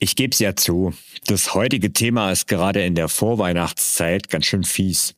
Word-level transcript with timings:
Ich 0.00 0.14
gebe 0.14 0.32
es 0.32 0.38
ja 0.38 0.54
zu, 0.54 0.94
das 1.26 1.54
heutige 1.54 1.92
Thema 1.92 2.30
ist 2.30 2.46
gerade 2.46 2.84
in 2.84 2.94
der 2.94 3.08
Vorweihnachtszeit 3.08 4.28
ganz 4.28 4.46
schön 4.46 4.62
fies. 4.62 5.16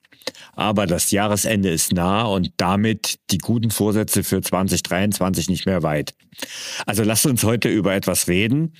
Aber 0.54 0.86
das 0.86 1.10
Jahresende 1.10 1.68
ist 1.68 1.92
nah 1.92 2.22
und 2.22 2.52
damit 2.56 3.18
die 3.30 3.38
guten 3.38 3.70
Vorsätze 3.70 4.24
für 4.24 4.40
2023 4.40 5.48
nicht 5.50 5.66
mehr 5.66 5.82
weit. 5.82 6.14
Also 6.86 7.02
lasst 7.02 7.26
uns 7.26 7.44
heute 7.44 7.68
über 7.68 7.94
etwas 7.94 8.28
reden, 8.28 8.74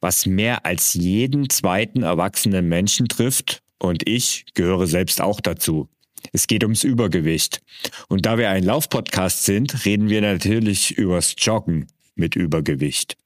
was 0.00 0.26
mehr 0.26 0.66
als 0.66 0.94
jeden 0.94 1.48
zweiten 1.48 2.02
erwachsenen 2.02 2.68
Menschen 2.68 3.06
trifft 3.06 3.62
und 3.78 4.08
ich 4.08 4.46
gehöre 4.54 4.88
selbst 4.88 5.20
auch 5.20 5.40
dazu. 5.40 5.88
Es 6.32 6.48
geht 6.48 6.64
ums 6.64 6.82
Übergewicht. 6.82 7.60
Und 8.08 8.26
da 8.26 8.36
wir 8.36 8.50
ein 8.50 8.64
Laufpodcast 8.64 9.44
sind, 9.44 9.84
reden 9.84 10.08
wir 10.08 10.22
natürlich 10.22 10.96
übers 10.96 11.36
Joggen 11.38 11.86
mit 12.16 12.34
Übergewicht. 12.34 13.16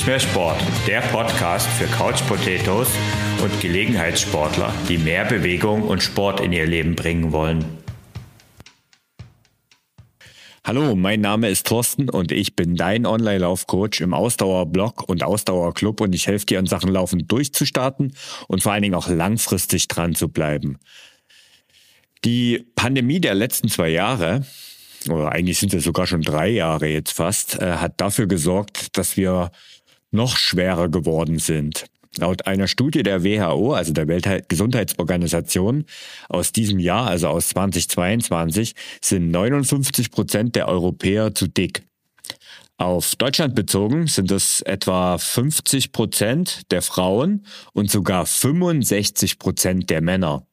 Endlich 0.00 0.22
mehr 0.22 0.30
Sport, 0.30 0.56
der 0.86 1.00
Podcast 1.02 1.66
für 1.66 1.84
Couch 1.84 2.26
Potatoes 2.26 2.88
und 3.42 3.60
Gelegenheitssportler, 3.60 4.72
die 4.88 4.96
mehr 4.96 5.26
Bewegung 5.26 5.82
und 5.82 6.02
Sport 6.02 6.40
in 6.40 6.52
ihr 6.52 6.66
Leben 6.66 6.96
bringen 6.96 7.32
wollen. 7.32 7.62
Hallo, 10.64 10.94
mein 10.94 11.20
Name 11.20 11.50
ist 11.50 11.66
Thorsten 11.66 12.08
und 12.08 12.32
ich 12.32 12.56
bin 12.56 12.76
dein 12.76 13.04
Online-Laufcoach 13.04 14.00
im 14.00 14.14
Ausdauerblog 14.14 15.06
und 15.06 15.22
Ausdauerclub 15.22 16.00
und 16.00 16.14
ich 16.14 16.26
helfe 16.26 16.46
dir 16.46 16.60
in 16.60 16.66
Sachen 16.66 16.90
Laufen 16.90 17.26
durchzustarten 17.28 18.14
und 18.48 18.62
vor 18.62 18.72
allen 18.72 18.82
Dingen 18.82 18.94
auch 18.94 19.08
langfristig 19.08 19.86
dran 19.88 20.14
zu 20.14 20.28
bleiben. 20.28 20.78
Die 22.24 22.64
Pandemie 22.74 23.20
der 23.20 23.34
letzten 23.34 23.68
zwei 23.68 23.90
Jahre, 23.90 24.46
oder 25.10 25.32
eigentlich 25.32 25.58
sind 25.58 25.74
es 25.74 25.84
sogar 25.84 26.06
schon 26.06 26.22
drei 26.22 26.48
Jahre 26.48 26.86
jetzt 26.86 27.12
fast, 27.12 27.60
äh, 27.60 27.76
hat 27.76 28.00
dafür 28.00 28.26
gesorgt, 28.26 28.96
dass 28.96 29.18
wir 29.18 29.50
noch 30.10 30.36
schwerer 30.36 30.88
geworden 30.88 31.38
sind. 31.38 31.86
Laut 32.18 32.46
einer 32.46 32.66
Studie 32.66 33.04
der 33.04 33.22
WHO, 33.22 33.72
also 33.72 33.92
der 33.92 34.08
Weltgesundheitsorganisation, 34.08 35.84
aus 36.28 36.50
diesem 36.50 36.80
Jahr, 36.80 37.06
also 37.06 37.28
aus 37.28 37.50
2022, 37.50 38.74
sind 39.00 39.30
59 39.30 40.10
Prozent 40.10 40.56
der 40.56 40.66
Europäer 40.66 41.34
zu 41.34 41.46
dick. 41.46 41.84
Auf 42.78 43.14
Deutschland 43.14 43.54
bezogen 43.54 44.06
sind 44.06 44.30
es 44.30 44.62
etwa 44.62 45.18
50 45.18 45.92
Prozent 45.92 46.62
der 46.70 46.82
Frauen 46.82 47.44
und 47.74 47.90
sogar 47.90 48.26
65 48.26 49.38
Prozent 49.38 49.90
der 49.90 50.00
Männer. 50.00 50.46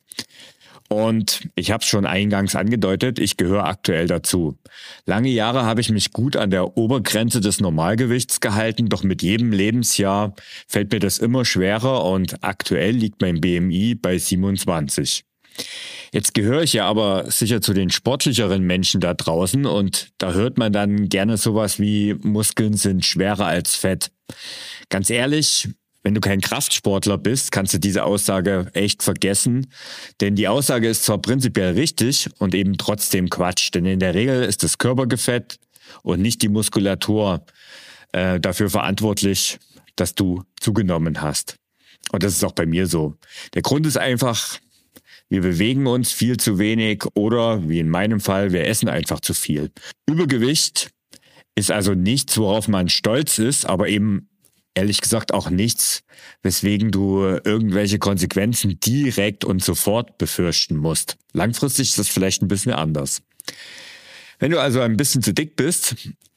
Und 0.89 1.49
ich 1.55 1.71
habe 1.71 1.81
es 1.81 1.89
schon 1.89 2.05
eingangs 2.05 2.55
angedeutet, 2.55 3.19
ich 3.19 3.35
gehöre 3.35 3.65
aktuell 3.65 4.07
dazu. 4.07 4.57
Lange 5.05 5.29
Jahre 5.29 5.63
habe 5.65 5.81
ich 5.81 5.89
mich 5.89 6.13
gut 6.13 6.37
an 6.37 6.49
der 6.49 6.77
Obergrenze 6.77 7.41
des 7.41 7.59
Normalgewichts 7.59 8.39
gehalten, 8.39 8.87
doch 8.87 9.03
mit 9.03 9.21
jedem 9.21 9.51
Lebensjahr 9.51 10.33
fällt 10.67 10.91
mir 10.93 10.99
das 10.99 11.17
immer 11.17 11.43
schwerer 11.43 12.05
und 12.05 12.43
aktuell 12.43 12.95
liegt 12.95 13.21
mein 13.21 13.41
BMI 13.41 13.95
bei 13.95 14.17
27. 14.17 15.25
Jetzt 16.13 16.33
gehöre 16.33 16.63
ich 16.63 16.73
ja 16.73 16.85
aber 16.85 17.29
sicher 17.29 17.61
zu 17.61 17.73
den 17.73 17.89
sportlicheren 17.89 18.63
Menschen 18.63 19.01
da 19.01 19.13
draußen 19.13 19.65
und 19.65 20.09
da 20.17 20.33
hört 20.33 20.57
man 20.57 20.71
dann 20.71 21.09
gerne 21.09 21.37
sowas 21.37 21.79
wie 21.79 22.13
Muskeln 22.21 22.73
sind 22.75 23.05
schwerer 23.05 23.45
als 23.45 23.75
Fett. 23.75 24.11
Ganz 24.89 25.09
ehrlich, 25.09 25.67
wenn 26.07 26.13
du 26.13 26.21
kein 26.21 26.39
Kraftsportler 26.39 27.17
bist, 27.17 27.51
kannst 27.51 27.73
du 27.73 27.79
diese 27.79 28.05
Aussage 28.05 28.71
echt 28.71 29.03
vergessen. 29.03 29.67
Denn 30.21 30.35
die 30.35 30.47
Aussage 30.47 30.87
ist 30.87 31.03
zwar 31.03 31.17
prinzipiell 31.17 31.73
richtig 31.73 32.29
und 32.37 32.55
eben 32.55 32.77
trotzdem 32.77 33.29
Quatsch. 33.29 33.71
Denn 33.73 33.85
in 33.85 33.99
der 33.99 34.13
Regel 34.13 34.43
ist 34.43 34.63
das 34.63 34.77
Körpergefett 34.77 35.59
und 36.03 36.21
nicht 36.21 36.41
die 36.41 36.47
Muskulatur 36.47 37.45
äh, 38.13 38.39
dafür 38.39 38.69
verantwortlich, 38.69 39.59
dass 39.97 40.15
du 40.15 40.43
zugenommen 40.61 41.21
hast. 41.21 41.57
Und 42.13 42.23
das 42.23 42.35
ist 42.35 42.45
auch 42.45 42.53
bei 42.53 42.65
mir 42.65 42.87
so. 42.87 43.15
Der 43.53 43.61
Grund 43.61 43.85
ist 43.85 43.97
einfach, 43.97 44.59
wir 45.27 45.41
bewegen 45.41 45.87
uns 45.87 46.13
viel 46.13 46.37
zu 46.37 46.57
wenig 46.57 47.03
oder, 47.15 47.67
wie 47.67 47.79
in 47.79 47.89
meinem 47.89 48.21
Fall, 48.21 48.53
wir 48.53 48.65
essen 48.65 48.87
einfach 48.87 49.19
zu 49.19 49.33
viel. 49.33 49.71
Übergewicht 50.09 50.89
ist 51.55 51.69
also 51.69 51.95
nichts, 51.95 52.37
worauf 52.37 52.69
man 52.69 52.87
stolz 52.87 53.39
ist, 53.39 53.65
aber 53.65 53.89
eben 53.89 54.29
ehrlich 54.77 55.01
gesagt 55.01 55.33
auch 55.33 55.49
nichts, 55.49 56.03
weswegen 56.43 56.91
du 56.91 57.23
irgendwelche 57.43 57.99
Konsequenzen 57.99 58.79
direkt 58.79 59.43
und 59.43 59.63
sofort 59.63 60.17
befürchten 60.17 60.77
musst. 60.77 61.17
Langfristig 61.33 61.89
ist 61.89 61.99
das 61.99 62.07
vielleicht 62.07 62.41
ein 62.41 62.47
bisschen 62.47 62.73
anders. 62.73 63.21
Wenn 64.39 64.51
du 64.51 64.61
also 64.61 64.79
ein 64.79 64.95
bisschen 64.95 65.23
zu 65.23 65.33
dick 65.33 65.55
bist 65.55 65.95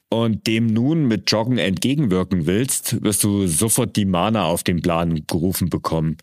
und 0.09 0.47
dem 0.47 0.65
nun 0.65 1.07
mit 1.07 1.31
Joggen 1.31 1.59
entgegenwirken 1.59 2.47
willst, 2.47 3.01
wirst 3.03 3.23
du 3.23 3.45
sofort 3.45 3.95
die 3.95 4.05
Mana 4.05 4.45
auf 4.45 4.63
den 4.63 4.81
Plan 4.81 5.23
gerufen 5.27 5.69
bekommen. 5.69 6.17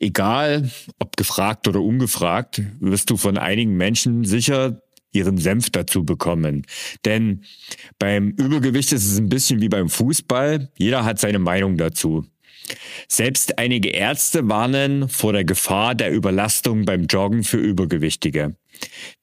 Egal, 0.00 0.70
ob 0.98 1.16
gefragt 1.16 1.68
oder 1.68 1.80
ungefragt, 1.80 2.60
wirst 2.80 3.10
du 3.10 3.16
von 3.16 3.38
einigen 3.38 3.76
Menschen 3.76 4.24
sicher 4.24 4.82
ihren 5.12 5.38
Senf 5.38 5.70
dazu 5.70 6.04
bekommen. 6.04 6.66
Denn 7.04 7.44
beim 7.98 8.30
Übergewicht 8.30 8.92
ist 8.92 9.06
es 9.06 9.18
ein 9.18 9.28
bisschen 9.28 9.60
wie 9.60 9.68
beim 9.68 9.88
Fußball. 9.88 10.70
Jeder 10.76 11.04
hat 11.04 11.18
seine 11.18 11.38
Meinung 11.38 11.76
dazu. 11.76 12.26
Selbst 13.08 13.58
einige 13.58 13.90
Ärzte 13.90 14.48
warnen 14.48 15.08
vor 15.08 15.32
der 15.32 15.44
Gefahr 15.44 15.94
der 15.94 16.12
Überlastung 16.12 16.84
beim 16.84 17.06
Joggen 17.06 17.42
für 17.42 17.56
Übergewichtige. 17.56 18.54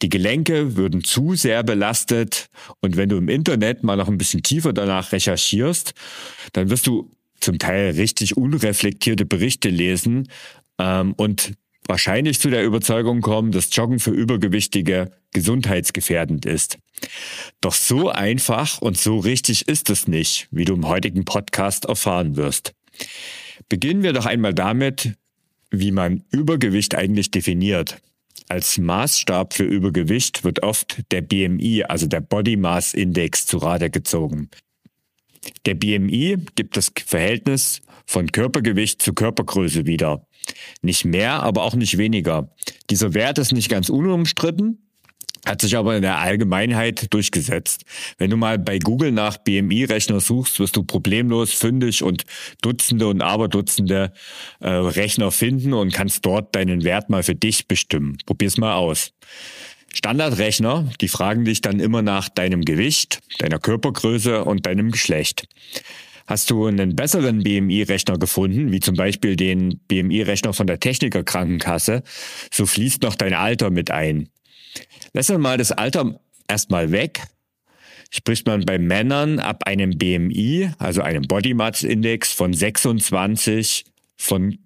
Die 0.01 0.09
Gelenke 0.09 0.75
würden 0.75 1.03
zu 1.03 1.35
sehr 1.35 1.63
belastet 1.63 2.47
und 2.81 2.97
wenn 2.97 3.09
du 3.09 3.17
im 3.17 3.29
Internet 3.29 3.83
mal 3.83 3.95
noch 3.95 4.07
ein 4.07 4.17
bisschen 4.17 4.43
tiefer 4.43 4.73
danach 4.73 5.11
recherchierst, 5.11 5.93
dann 6.53 6.69
wirst 6.69 6.87
du 6.87 7.11
zum 7.39 7.59
Teil 7.59 7.91
richtig 7.91 8.35
unreflektierte 8.35 9.25
Berichte 9.25 9.69
lesen 9.69 10.27
ähm, 10.79 11.13
und 11.13 11.53
wahrscheinlich 11.87 12.39
zu 12.39 12.49
der 12.49 12.63
Überzeugung 12.63 13.21
kommen, 13.21 13.51
dass 13.51 13.75
Joggen 13.75 13.99
für 13.99 14.11
Übergewichtige 14.11 15.11
gesundheitsgefährdend 15.33 16.45
ist. 16.45 16.77
Doch 17.61 17.73
so 17.73 18.09
einfach 18.09 18.81
und 18.81 18.97
so 18.97 19.17
richtig 19.17 19.67
ist 19.67 19.89
es 19.89 20.07
nicht, 20.07 20.47
wie 20.51 20.65
du 20.65 20.73
im 20.73 20.87
heutigen 20.87 21.25
Podcast 21.25 21.85
erfahren 21.85 22.35
wirst. 22.35 22.73
Beginnen 23.69 24.03
wir 24.03 24.13
doch 24.13 24.25
einmal 24.25 24.53
damit, 24.53 25.13
wie 25.69 25.91
man 25.91 26.23
Übergewicht 26.31 26.95
eigentlich 26.95 27.31
definiert. 27.31 28.01
Als 28.49 28.77
Maßstab 28.77 29.53
für 29.53 29.65
Übergewicht 29.65 30.43
wird 30.43 30.63
oft 30.63 31.01
der 31.11 31.21
BMI, 31.21 31.83
also 31.83 32.07
der 32.07 32.21
Body 32.21 32.55
Mass 32.55 32.93
Index, 32.93 33.45
zu 33.45 33.57
Rate 33.57 33.89
gezogen. 33.89 34.49
Der 35.65 35.75
BMI 35.75 36.37
gibt 36.55 36.77
das 36.77 36.91
Verhältnis 37.05 37.81
von 38.05 38.31
Körpergewicht 38.31 39.01
zu 39.01 39.13
Körpergröße 39.13 39.85
wieder. 39.85 40.25
Nicht 40.81 41.05
mehr, 41.05 41.43
aber 41.43 41.63
auch 41.63 41.75
nicht 41.75 41.97
weniger. 41.97 42.49
Dieser 42.89 43.13
Wert 43.13 43.37
ist 43.37 43.51
nicht 43.51 43.69
ganz 43.69 43.89
unumstritten, 43.89 44.87
hat 45.45 45.61
sich 45.61 45.75
aber 45.75 45.95
in 45.95 46.01
der 46.01 46.17
Allgemeinheit 46.19 47.13
durchgesetzt. 47.13 47.83
Wenn 48.17 48.29
du 48.29 48.37
mal 48.37 48.57
bei 48.59 48.79
Google 48.79 49.11
nach 49.11 49.37
BMI-Rechner 49.37 50.19
suchst, 50.19 50.59
wirst 50.59 50.75
du 50.75 50.83
problemlos 50.83 51.53
fündig 51.53 52.03
und 52.03 52.23
Dutzende 52.61 53.07
und 53.07 53.21
Aberdutzende 53.21 54.13
äh, 54.59 54.69
Rechner 54.69 55.31
finden 55.31 55.73
und 55.73 55.93
kannst 55.93 56.25
dort 56.25 56.55
deinen 56.55 56.83
Wert 56.83 57.09
mal 57.09 57.23
für 57.23 57.35
dich 57.35 57.67
bestimmen. 57.67 58.17
Probier's 58.25 58.57
mal 58.57 58.73
aus. 58.73 59.13
Standardrechner, 59.97 60.87
die 61.01 61.07
fragen 61.07 61.43
dich 61.43 61.61
dann 61.61 61.79
immer 61.79 62.03
nach 62.03 62.29
deinem 62.29 62.63
Gewicht, 62.63 63.19
deiner 63.39 63.57
Körpergröße 63.57 64.43
und 64.43 64.67
deinem 64.67 64.91
Geschlecht. 64.91 65.47
Hast 66.27 66.51
du 66.51 66.67
einen 66.67 66.95
besseren 66.95 67.41
BMI-Rechner 67.41 68.19
gefunden, 68.19 68.71
wie 68.71 68.79
zum 68.79 68.95
Beispiel 68.95 69.35
den 69.35 69.79
BMI-Rechner 69.87 70.53
von 70.53 70.67
der 70.67 70.79
Techniker 70.79 71.23
Krankenkasse, 71.23 72.03
so 72.53 72.67
fließt 72.67 73.01
noch 73.01 73.15
dein 73.15 73.33
Alter 73.33 73.71
mit 73.71 73.89
ein. 73.89 74.29
Lass 75.13 75.31
uns 75.31 75.39
mal 75.39 75.57
das 75.57 75.71
Alter 75.71 76.19
erstmal 76.47 76.91
weg. 76.91 77.23
Spricht 78.11 78.45
man 78.45 78.65
bei 78.65 78.77
Männern 78.77 79.39
ab 79.39 79.63
einem 79.65 79.97
BMI, 79.97 80.69
also 80.77 81.01
einem 81.01 81.23
Body 81.23 81.55
Mass 81.55 81.81
Index 81.81 82.33
von 82.33 82.53
26 82.53 83.85
von 84.15 84.59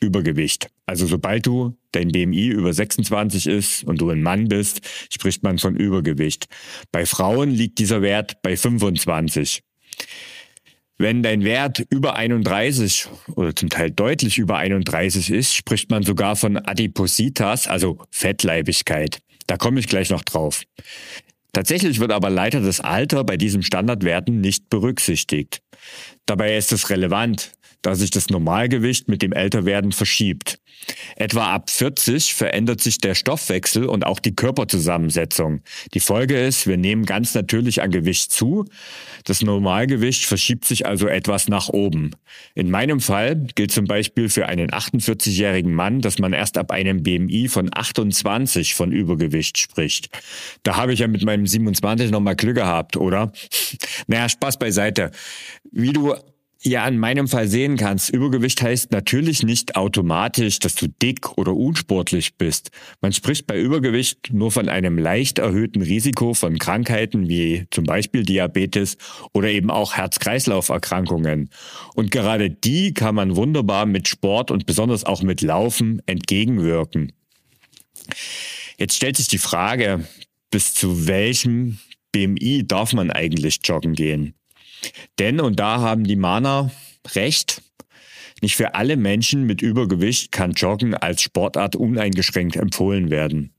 Übergewicht. 0.00 0.68
Also 0.86 1.06
sobald 1.06 1.46
du 1.46 1.76
dein 1.92 2.08
BMI 2.08 2.48
über 2.48 2.72
26 2.72 3.46
ist 3.46 3.84
und 3.84 4.00
du 4.00 4.10
ein 4.10 4.22
Mann 4.22 4.48
bist, 4.48 4.80
spricht 5.12 5.42
man 5.42 5.58
von 5.58 5.76
Übergewicht. 5.76 6.46
Bei 6.90 7.06
Frauen 7.06 7.50
liegt 7.50 7.78
dieser 7.78 8.02
Wert 8.02 8.42
bei 8.42 8.56
25. 8.56 9.62
Wenn 10.98 11.22
dein 11.22 11.44
Wert 11.44 11.82
über 11.88 12.16
31 12.16 13.08
oder 13.34 13.56
zum 13.56 13.70
Teil 13.70 13.90
deutlich 13.90 14.36
über 14.36 14.58
31 14.58 15.30
ist, 15.30 15.54
spricht 15.54 15.90
man 15.90 16.02
sogar 16.02 16.36
von 16.36 16.58
Adipositas, 16.58 17.66
also 17.66 17.98
Fettleibigkeit. 18.10 19.20
Da 19.46 19.56
komme 19.56 19.80
ich 19.80 19.88
gleich 19.88 20.10
noch 20.10 20.22
drauf. 20.22 20.62
Tatsächlich 21.52 22.00
wird 22.00 22.12
aber 22.12 22.30
leider 22.30 22.60
das 22.60 22.80
Alter 22.80 23.24
bei 23.24 23.36
diesen 23.36 23.62
Standardwerten 23.62 24.40
nicht 24.40 24.68
berücksichtigt. 24.68 25.62
Dabei 26.26 26.56
ist 26.56 26.70
es 26.70 26.90
relevant, 26.90 27.52
da 27.82 27.94
sich 27.94 28.10
das 28.10 28.28
Normalgewicht 28.28 29.08
mit 29.08 29.22
dem 29.22 29.32
Älterwerden 29.32 29.92
verschiebt. 29.92 30.58
Etwa 31.16 31.52
ab 31.54 31.70
40 31.70 32.34
verändert 32.34 32.80
sich 32.80 32.98
der 32.98 33.14
Stoffwechsel 33.14 33.84
und 33.84 34.04
auch 34.06 34.18
die 34.18 34.34
Körperzusammensetzung. 34.34 35.60
Die 35.94 36.00
Folge 36.00 36.40
ist, 36.40 36.66
wir 36.66 36.76
nehmen 36.76 37.04
ganz 37.04 37.34
natürlich 37.34 37.82
an 37.82 37.90
Gewicht 37.90 38.32
zu. 38.32 38.64
Das 39.24 39.42
Normalgewicht 39.42 40.24
verschiebt 40.24 40.64
sich 40.64 40.86
also 40.86 41.06
etwas 41.06 41.48
nach 41.48 41.68
oben. 41.68 42.12
In 42.54 42.70
meinem 42.70 43.00
Fall 43.00 43.36
gilt 43.54 43.72
zum 43.72 43.84
Beispiel 43.86 44.28
für 44.28 44.46
einen 44.46 44.70
48-jährigen 44.70 45.72
Mann, 45.74 46.00
dass 46.00 46.18
man 46.18 46.32
erst 46.32 46.56
ab 46.56 46.70
einem 46.70 47.02
BMI 47.02 47.48
von 47.48 47.68
28 47.72 48.74
von 48.74 48.92
Übergewicht 48.92 49.58
spricht. 49.58 50.08
Da 50.62 50.76
habe 50.76 50.92
ich 50.92 51.00
ja 51.00 51.08
mit 51.08 51.24
meinem 51.24 51.46
27 51.46 52.10
nochmal 52.10 52.36
Glück 52.36 52.56
gehabt, 52.56 52.96
oder? 52.96 53.32
Naja, 54.06 54.28
Spaß 54.28 54.58
beiseite. 54.58 55.10
Wie 55.70 55.92
du 55.92 56.14
ja 56.62 56.86
in 56.86 56.98
meinem 56.98 57.26
Fall 57.28 57.48
sehen 57.48 57.76
kannst, 57.76 58.10
Übergewicht 58.10 58.60
heißt 58.60 58.92
natürlich 58.92 59.42
nicht 59.42 59.76
automatisch, 59.76 60.58
dass 60.58 60.74
du 60.74 60.88
dick 60.88 61.38
oder 61.38 61.54
unsportlich 61.54 62.36
bist. 62.36 62.70
Man 63.00 63.12
spricht 63.12 63.46
bei 63.46 63.58
Übergewicht 63.58 64.32
nur 64.32 64.52
von 64.52 64.68
einem 64.68 64.98
leicht 64.98 65.38
erhöhten 65.38 65.82
Risiko 65.82 66.34
von 66.34 66.58
Krankheiten 66.58 67.28
wie 67.28 67.66
zum 67.70 67.84
Beispiel 67.84 68.24
Diabetes 68.24 68.98
oder 69.32 69.48
eben 69.48 69.70
auch 69.70 69.94
Herz-Kreislauf-Erkrankungen. 69.94 71.50
Und 71.94 72.10
gerade 72.10 72.50
die 72.50 72.92
kann 72.92 73.14
man 73.14 73.36
wunderbar 73.36 73.86
mit 73.86 74.08
Sport 74.08 74.50
und 74.50 74.66
besonders 74.66 75.04
auch 75.04 75.22
mit 75.22 75.40
Laufen 75.40 76.02
entgegenwirken. 76.06 77.12
Jetzt 78.78 78.96
stellt 78.96 79.16
sich 79.16 79.28
die 79.28 79.38
Frage, 79.38 80.06
bis 80.50 80.74
zu 80.74 81.06
welchem 81.06 81.78
BMI 82.12 82.66
darf 82.66 82.92
man 82.92 83.10
eigentlich 83.10 83.60
joggen 83.64 83.94
gehen? 83.94 84.34
Denn, 85.18 85.40
und 85.40 85.58
da 85.58 85.80
haben 85.80 86.04
die 86.04 86.16
Mana 86.16 86.70
recht, 87.14 87.62
nicht 88.40 88.56
für 88.56 88.74
alle 88.74 88.96
Menschen 88.96 89.44
mit 89.44 89.60
Übergewicht 89.60 90.32
kann 90.32 90.52
Joggen 90.52 90.94
als 90.94 91.22
Sportart 91.22 91.76
uneingeschränkt 91.76 92.56
empfohlen 92.56 93.10
werden. 93.10 93.52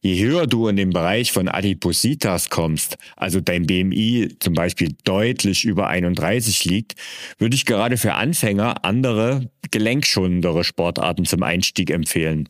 Je 0.00 0.22
höher 0.24 0.46
du 0.46 0.68
in 0.68 0.76
den 0.76 0.90
Bereich 0.90 1.32
von 1.32 1.48
Adipositas 1.48 2.50
kommst, 2.50 2.98
also 3.16 3.40
dein 3.40 3.66
BMI 3.66 4.36
zum 4.38 4.54
Beispiel 4.54 4.94
deutlich 5.04 5.64
über 5.64 5.88
31 5.88 6.64
liegt, 6.66 6.94
würde 7.38 7.56
ich 7.56 7.66
gerade 7.66 7.96
für 7.96 8.14
Anfänger 8.14 8.84
andere 8.84 9.50
gelenkschonendere 9.70 10.62
Sportarten 10.62 11.24
zum 11.24 11.42
Einstieg 11.42 11.90
empfehlen. 11.90 12.48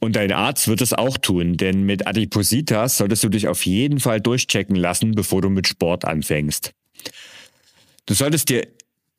Und 0.00 0.16
dein 0.16 0.32
Arzt 0.32 0.66
wird 0.66 0.80
es 0.80 0.92
auch 0.92 1.16
tun, 1.16 1.56
denn 1.56 1.84
mit 1.84 2.08
Adipositas 2.08 2.96
solltest 2.96 3.22
du 3.22 3.28
dich 3.28 3.46
auf 3.46 3.64
jeden 3.64 4.00
Fall 4.00 4.20
durchchecken 4.20 4.74
lassen, 4.74 5.12
bevor 5.12 5.42
du 5.42 5.48
mit 5.48 5.68
Sport 5.68 6.04
anfängst. 6.04 6.72
Du 8.06 8.14
solltest 8.14 8.48
dir 8.48 8.66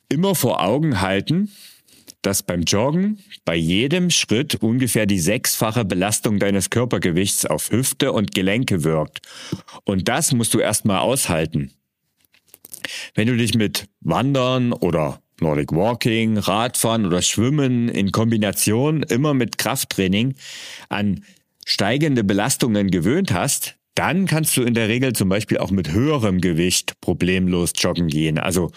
immer 0.09 0.35
vor 0.35 0.61
Augen 0.61 1.01
halten, 1.01 1.49
dass 2.21 2.43
beim 2.43 2.61
Joggen 2.61 3.19
bei 3.45 3.55
jedem 3.55 4.09
Schritt 4.09 4.55
ungefähr 4.55 5.05
die 5.05 5.19
sechsfache 5.19 5.85
Belastung 5.85 6.39
deines 6.39 6.69
Körpergewichts 6.69 7.45
auf 7.45 7.69
Hüfte 7.69 8.11
und 8.13 8.33
Gelenke 8.33 8.83
wirkt. 8.83 9.21
Und 9.83 10.07
das 10.07 10.31
musst 10.31 10.53
du 10.53 10.59
erstmal 10.59 10.99
aushalten. 10.99 11.71
Wenn 13.13 13.27
du 13.27 13.37
dich 13.37 13.53
mit 13.55 13.87
Wandern 14.01 14.73
oder 14.73 15.21
Nordic 15.39 15.71
Walking, 15.73 16.37
Radfahren 16.37 17.05
oder 17.05 17.21
Schwimmen 17.21 17.89
in 17.89 18.11
Kombination 18.11 19.03
immer 19.03 19.33
mit 19.33 19.57
Krafttraining 19.57 20.35
an 20.89 21.23
steigende 21.65 22.23
Belastungen 22.23 22.91
gewöhnt 22.91 23.33
hast, 23.33 23.75
dann 23.95 24.25
kannst 24.25 24.57
du 24.57 24.63
in 24.63 24.73
der 24.73 24.89
Regel 24.89 25.13
zum 25.13 25.29
Beispiel 25.29 25.57
auch 25.57 25.71
mit 25.71 25.91
höherem 25.91 26.41
Gewicht 26.41 26.99
problemlos 27.01 27.73
joggen 27.77 28.07
gehen. 28.07 28.37
Also 28.37 28.71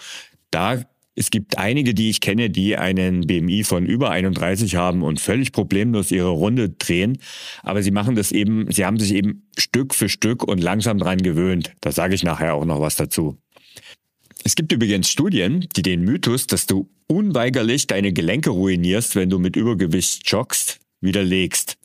da 0.51 0.83
es 1.19 1.31
gibt 1.31 1.57
einige, 1.57 1.95
die 1.95 2.11
ich 2.11 2.21
kenne, 2.21 2.51
die 2.51 2.77
einen 2.77 3.25
BMI 3.25 3.63
von 3.63 3.87
über 3.87 4.11
31 4.11 4.75
haben 4.75 5.01
und 5.01 5.19
völlig 5.19 5.51
problemlos 5.51 6.11
ihre 6.11 6.29
Runde 6.29 6.69
drehen. 6.69 7.17
Aber 7.63 7.81
sie 7.81 7.89
machen 7.89 8.13
das 8.13 8.31
eben, 8.31 8.71
sie 8.71 8.85
haben 8.85 8.99
sich 8.99 9.15
eben 9.15 9.47
Stück 9.57 9.95
für 9.95 10.09
Stück 10.09 10.43
und 10.43 10.61
langsam 10.61 10.99
dran 10.99 11.17
gewöhnt. 11.17 11.73
Da 11.81 11.91
sage 11.91 12.13
ich 12.13 12.21
nachher 12.21 12.53
auch 12.53 12.65
noch 12.65 12.81
was 12.81 12.97
dazu. 12.97 13.35
Es 14.43 14.53
gibt 14.53 14.71
übrigens 14.71 15.09
Studien, 15.09 15.67
die 15.75 15.81
den 15.81 16.03
Mythos, 16.03 16.45
dass 16.45 16.67
du 16.67 16.87
unweigerlich 17.07 17.87
deine 17.87 18.13
Gelenke 18.13 18.51
ruinierst, 18.51 19.15
wenn 19.15 19.31
du 19.31 19.39
mit 19.39 19.55
Übergewicht 19.55 20.29
joggst, 20.29 20.79
widerlegst. 21.01 21.76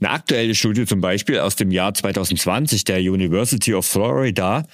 Eine 0.00 0.10
aktuelle 0.12 0.54
Studie 0.54 0.86
zum 0.86 1.02
Beispiel 1.02 1.40
aus 1.40 1.56
dem 1.56 1.70
Jahr 1.70 1.92
2020 1.92 2.84
der 2.84 3.00
University 3.00 3.74
of 3.74 3.84
Florida, 3.84 4.64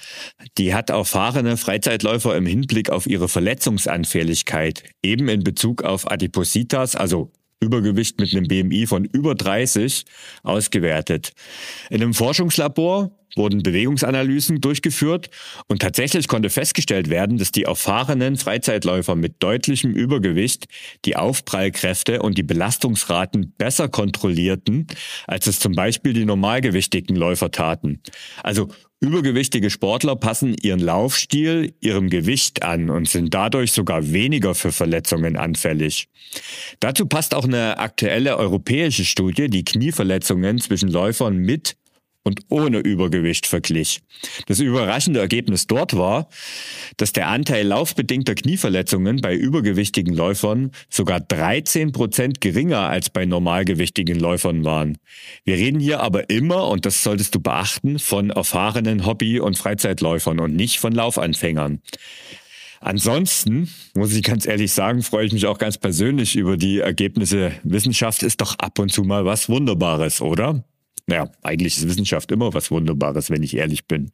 die 0.57 0.73
hat 0.73 0.89
erfahrene 0.89 1.57
Freizeitläufer 1.57 2.37
im 2.37 2.45
Hinblick 2.45 2.89
auf 2.89 3.07
ihre 3.07 3.27
Verletzungsanfälligkeit 3.27 4.83
eben 5.03 5.27
in 5.27 5.43
Bezug 5.43 5.83
auf 5.83 6.09
Adipositas, 6.09 6.95
also 6.95 7.33
Übergewicht 7.59 8.19
mit 8.19 8.33
einem 8.33 8.47
BMI 8.47 8.85
von 8.85 9.05
über 9.05 9.35
30 9.35 10.05
ausgewertet. 10.43 11.33
In 11.89 12.01
einem 12.01 12.13
Forschungslabor 12.13 13.11
wurden 13.35 13.63
Bewegungsanalysen 13.63 14.61
durchgeführt 14.61 15.29
und 15.67 15.81
tatsächlich 15.81 16.27
konnte 16.27 16.49
festgestellt 16.49 17.09
werden, 17.09 17.37
dass 17.37 17.51
die 17.51 17.63
erfahrenen 17.63 18.37
Freizeitläufer 18.37 19.15
mit 19.15 19.41
deutlichem 19.43 19.91
Übergewicht 19.91 20.65
die 21.05 21.15
Aufprallkräfte 21.15 22.21
und 22.21 22.37
die 22.37 22.43
Belastungsraten 22.43 23.53
besser 23.57 23.89
kontrollierten, 23.89 24.87
als 25.27 25.47
es 25.47 25.59
zum 25.59 25.73
Beispiel 25.73 26.13
die 26.13 26.25
normalgewichtigen 26.25 27.15
Läufer 27.15 27.51
taten. 27.51 28.01
Also 28.43 28.69
Übergewichtige 28.99 29.69
Sportler 29.69 30.15
passen 30.15 30.55
ihren 30.59 30.79
Laufstil 30.79 31.75
ihrem 31.81 32.09
Gewicht 32.09 32.63
an 32.63 32.89
und 32.89 33.07
sind 33.07 33.31
dadurch 33.31 33.71
sogar 33.71 34.11
weniger 34.11 34.55
für 34.55 34.71
Verletzungen 34.71 35.37
anfällig. 35.37 36.07
Dazu 36.79 37.05
passt 37.05 37.35
auch 37.35 37.43
eine 37.43 37.77
aktuelle 37.77 38.37
europäische 38.37 39.05
Studie, 39.05 39.49
die 39.49 39.63
Knieverletzungen 39.63 40.59
zwischen 40.59 40.89
Läufern 40.89 41.37
mit 41.37 41.77
und 42.27 42.41
ohne 42.49 42.79
Übergewicht 42.79 43.47
verglich. 43.47 44.01
Das 44.47 44.59
überraschende 44.59 45.21
Ergebnis 45.21 45.65
dort 45.65 45.95
war, 45.95 46.27
dass 46.97 47.13
der 47.13 47.29
Anteil 47.29 47.65
laufbedingter 47.65 48.35
Knieverletzungen 48.35 49.21
bei 49.21 49.33
übergewichtigen 49.33 50.13
Läufern 50.13 50.71
sogar 50.89 51.21
13 51.21 51.93
Prozent 51.93 52.41
geringer 52.41 52.81
als 52.89 53.09
bei 53.09 53.25
normalgewichtigen 53.25 54.19
Läufern 54.19 54.65
waren. 54.65 54.97
Wir 55.45 55.55
reden 55.55 55.79
hier 55.79 56.01
aber 56.01 56.29
immer, 56.29 56.67
und 56.67 56.85
das 56.85 57.01
solltest 57.01 57.33
du 57.33 57.39
beachten, 57.39 57.97
von 57.97 58.29
erfahrenen 58.29 59.05
Hobby- 59.05 59.39
und 59.39 59.57
Freizeitläufern 59.57 60.39
und 60.39 60.53
nicht 60.53 60.79
von 60.79 60.91
Laufanfängern. 60.91 61.81
Ansonsten, 62.79 63.69
muss 63.95 64.13
ich 64.13 64.21
ganz 64.21 64.45
ehrlich 64.45 64.71
sagen, 64.71 65.01
freue 65.01 65.25
ich 65.25 65.33
mich 65.33 65.47
auch 65.47 65.57
ganz 65.57 65.77
persönlich 65.77 66.35
über 66.35 66.57
die 66.57 66.79
Ergebnisse. 66.79 67.53
Wissenschaft 67.63 68.21
ist 68.21 68.41
doch 68.41 68.59
ab 68.59 68.79
und 68.79 68.91
zu 68.91 69.03
mal 69.03 69.25
was 69.25 69.49
Wunderbares, 69.49 70.21
oder? 70.21 70.63
Naja, 71.07 71.31
eigentlich 71.41 71.77
ist 71.77 71.87
Wissenschaft 71.87 72.31
immer 72.31 72.53
was 72.53 72.69
Wunderbares, 72.69 73.29
wenn 73.29 73.41
ich 73.41 73.55
ehrlich 73.55 73.87
bin. 73.87 74.11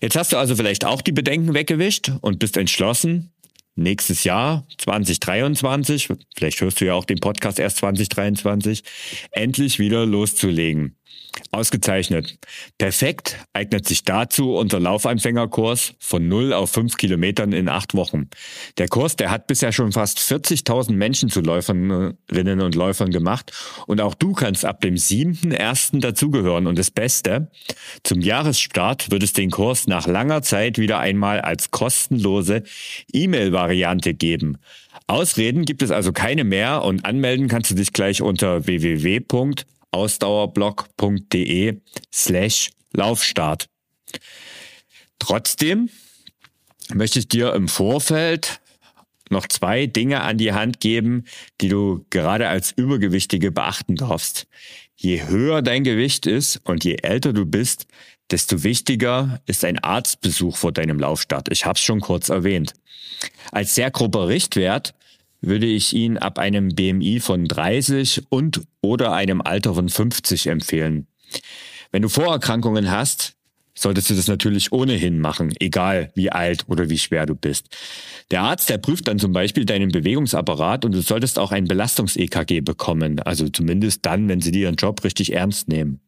Jetzt 0.00 0.16
hast 0.16 0.32
du 0.32 0.36
also 0.36 0.54
vielleicht 0.54 0.84
auch 0.84 1.00
die 1.00 1.12
Bedenken 1.12 1.54
weggewischt 1.54 2.12
und 2.20 2.38
bist 2.38 2.58
entschlossen, 2.58 3.32
nächstes 3.74 4.24
Jahr 4.24 4.66
2023, 4.78 6.08
vielleicht 6.36 6.60
hörst 6.60 6.80
du 6.80 6.84
ja 6.84 6.94
auch 6.94 7.06
den 7.06 7.18
Podcast 7.18 7.58
erst 7.58 7.78
2023, 7.78 8.82
endlich 9.30 9.78
wieder 9.78 10.04
loszulegen. 10.04 10.95
Ausgezeichnet. 11.50 12.38
Perfekt 12.78 13.38
eignet 13.52 13.86
sich 13.86 14.04
dazu 14.04 14.54
unser 14.54 14.80
Laufanfängerkurs 14.80 15.94
von 15.98 16.28
0 16.28 16.52
auf 16.52 16.70
5 16.70 16.96
Kilometern 16.96 17.52
in 17.52 17.68
acht 17.68 17.94
Wochen. 17.94 18.28
Der 18.78 18.88
Kurs, 18.88 19.16
der 19.16 19.30
hat 19.30 19.46
bisher 19.46 19.72
schon 19.72 19.92
fast 19.92 20.18
40.000 20.18 20.92
Menschen 20.92 21.30
zu 21.30 21.40
Läuferinnen 21.40 22.60
und 22.60 22.74
Läufern 22.74 23.10
gemacht 23.10 23.52
und 23.86 24.00
auch 24.00 24.14
du 24.14 24.32
kannst 24.32 24.64
ab 24.64 24.80
dem 24.80 24.96
7.1. 24.96 26.00
dazugehören 26.00 26.66
und 26.66 26.78
das 26.78 26.90
Beste, 26.90 27.50
zum 28.02 28.20
Jahresstart 28.20 29.10
wird 29.10 29.22
es 29.22 29.32
den 29.32 29.50
Kurs 29.50 29.86
nach 29.86 30.06
langer 30.06 30.42
Zeit 30.42 30.78
wieder 30.78 30.98
einmal 30.98 31.40
als 31.40 31.70
kostenlose 31.70 32.62
E-Mail-Variante 33.12 34.14
geben. 34.14 34.58
Ausreden 35.06 35.64
gibt 35.64 35.82
es 35.82 35.90
also 35.90 36.12
keine 36.12 36.42
mehr 36.42 36.82
und 36.82 37.04
anmelden 37.04 37.48
kannst 37.48 37.70
du 37.70 37.74
dich 37.74 37.92
gleich 37.92 38.22
unter 38.22 38.66
www 38.66 39.20
ausdauerblog.de 39.90 41.80
slash 42.12 42.70
Laufstart. 42.92 43.68
Trotzdem 45.18 45.90
möchte 46.94 47.18
ich 47.18 47.28
dir 47.28 47.54
im 47.54 47.68
Vorfeld 47.68 48.60
noch 49.30 49.46
zwei 49.48 49.86
Dinge 49.86 50.20
an 50.20 50.38
die 50.38 50.52
Hand 50.52 50.80
geben, 50.80 51.24
die 51.60 51.68
du 51.68 52.06
gerade 52.10 52.48
als 52.48 52.72
Übergewichtige 52.72 53.50
beachten 53.50 53.96
darfst. 53.96 54.46
Je 54.94 55.26
höher 55.26 55.62
dein 55.62 55.84
Gewicht 55.84 56.26
ist 56.26 56.60
und 56.64 56.84
je 56.84 56.96
älter 57.02 57.32
du 57.32 57.44
bist, 57.44 57.86
desto 58.30 58.62
wichtiger 58.62 59.40
ist 59.46 59.64
ein 59.64 59.78
Arztbesuch 59.78 60.56
vor 60.56 60.72
deinem 60.72 60.98
Laufstart. 60.98 61.50
Ich 61.50 61.64
habe 61.64 61.76
es 61.76 61.82
schon 61.82 62.00
kurz 62.00 62.28
erwähnt. 62.28 62.74
Als 63.52 63.74
sehr 63.74 63.90
grober 63.90 64.28
Richtwert 64.28 64.94
würde 65.40 65.66
ich 65.66 65.94
ihn 65.94 66.18
ab 66.18 66.38
einem 66.38 66.74
BMI 66.74 67.20
von 67.20 67.46
30 67.46 68.24
und 68.28 68.62
oder 68.80 69.12
einem 69.12 69.40
Alter 69.40 69.74
von 69.74 69.88
50 69.88 70.48
empfehlen. 70.48 71.06
Wenn 71.92 72.02
du 72.02 72.08
Vorerkrankungen 72.08 72.90
hast, 72.90 73.36
solltest 73.76 74.10
du 74.10 74.14
das 74.14 74.26
natürlich 74.26 74.72
ohnehin 74.72 75.20
machen, 75.20 75.52
egal 75.60 76.10
wie 76.14 76.32
alt 76.32 76.64
oder 76.66 76.88
wie 76.88 76.98
schwer 76.98 77.26
du 77.26 77.34
bist. 77.34 77.68
Der 78.30 78.42
Arzt, 78.42 78.68
der 78.70 78.78
prüft 78.78 79.06
dann 79.06 79.18
zum 79.18 79.32
Beispiel 79.32 79.64
deinen 79.64 79.92
Bewegungsapparat 79.92 80.84
und 80.84 80.92
du 80.92 81.02
solltest 81.02 81.38
auch 81.38 81.52
ein 81.52 81.66
Belastungs-EKG 81.66 82.62
bekommen, 82.62 83.20
also 83.20 83.48
zumindest 83.48 84.04
dann, 84.06 84.28
wenn 84.28 84.40
sie 84.40 84.50
dir 84.50 84.62
ihren 84.62 84.76
Job 84.76 85.04
richtig 85.04 85.32
ernst 85.32 85.68
nehmen. 85.68 86.00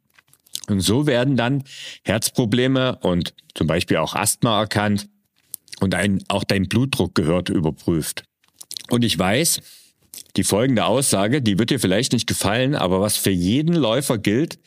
Und 0.69 0.81
so 0.81 1.07
werden 1.07 1.37
dann 1.37 1.65
Herzprobleme 2.05 2.99
und 3.01 3.35
zum 3.55 3.67
Beispiel 3.67 3.99
auch 3.99 4.15
Asthma 4.15 4.61
erkannt 4.61 5.09
und 5.81 5.95
ein, 5.95 6.23
auch 6.29 6.45
dein 6.45 6.69
Blutdruck 6.69 7.15
gehört 7.15 7.49
überprüft. 7.49 8.25
Und 8.91 9.05
ich 9.05 9.19
weiß, 9.19 9.61
die 10.37 10.45
folgende 10.45 10.85
Aussage, 10.85 11.43
die 11.43 11.59
wird 11.59 11.71
dir 11.71 11.81
vielleicht 11.81 12.13
nicht 12.13 12.27
gefallen, 12.27 12.75
aber 12.75 13.01
was 13.01 13.17
für 13.17 13.31
jeden 13.31 13.75
Läufer 13.75 14.19
gilt, 14.19 14.59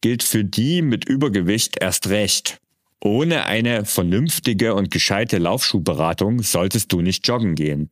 gilt 0.00 0.22
für 0.22 0.44
die 0.44 0.82
mit 0.82 1.08
Übergewicht 1.08 1.80
erst 1.80 2.08
recht. 2.08 2.60
Ohne 3.02 3.46
eine 3.46 3.84
vernünftige 3.84 4.74
und 4.74 4.90
gescheite 4.90 5.38
Laufschuhberatung 5.38 6.42
solltest 6.42 6.92
du 6.92 7.00
nicht 7.00 7.26
joggen 7.26 7.54
gehen. 7.54 7.90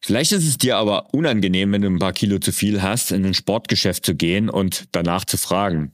Vielleicht 0.00 0.32
ist 0.32 0.46
es 0.46 0.58
dir 0.58 0.76
aber 0.76 1.14
unangenehm, 1.14 1.72
wenn 1.72 1.80
du 1.80 1.88
ein 1.88 1.98
paar 1.98 2.12
Kilo 2.12 2.38
zu 2.38 2.52
viel 2.52 2.82
hast, 2.82 3.10
in 3.10 3.24
ein 3.24 3.32
Sportgeschäft 3.32 4.04
zu 4.04 4.14
gehen 4.14 4.50
und 4.50 4.84
danach 4.92 5.24
zu 5.24 5.38
fragen. 5.38 5.92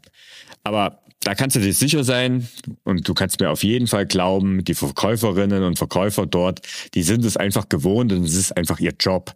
Aber 0.64 1.00
da 1.22 1.34
kannst 1.34 1.54
du 1.54 1.60
dir 1.60 1.74
sicher 1.74 2.02
sein 2.02 2.48
und 2.84 3.06
du 3.06 3.12
kannst 3.12 3.40
mir 3.40 3.50
auf 3.50 3.62
jeden 3.62 3.86
Fall 3.86 4.06
glauben, 4.06 4.64
die 4.64 4.74
Verkäuferinnen 4.74 5.62
und 5.64 5.76
Verkäufer 5.76 6.26
dort, 6.26 6.60
die 6.94 7.02
sind 7.02 7.26
es 7.26 7.36
einfach 7.36 7.68
gewohnt 7.68 8.10
und 8.12 8.24
es 8.24 8.34
ist 8.34 8.56
einfach 8.56 8.80
ihr 8.80 8.94
Job. 8.98 9.34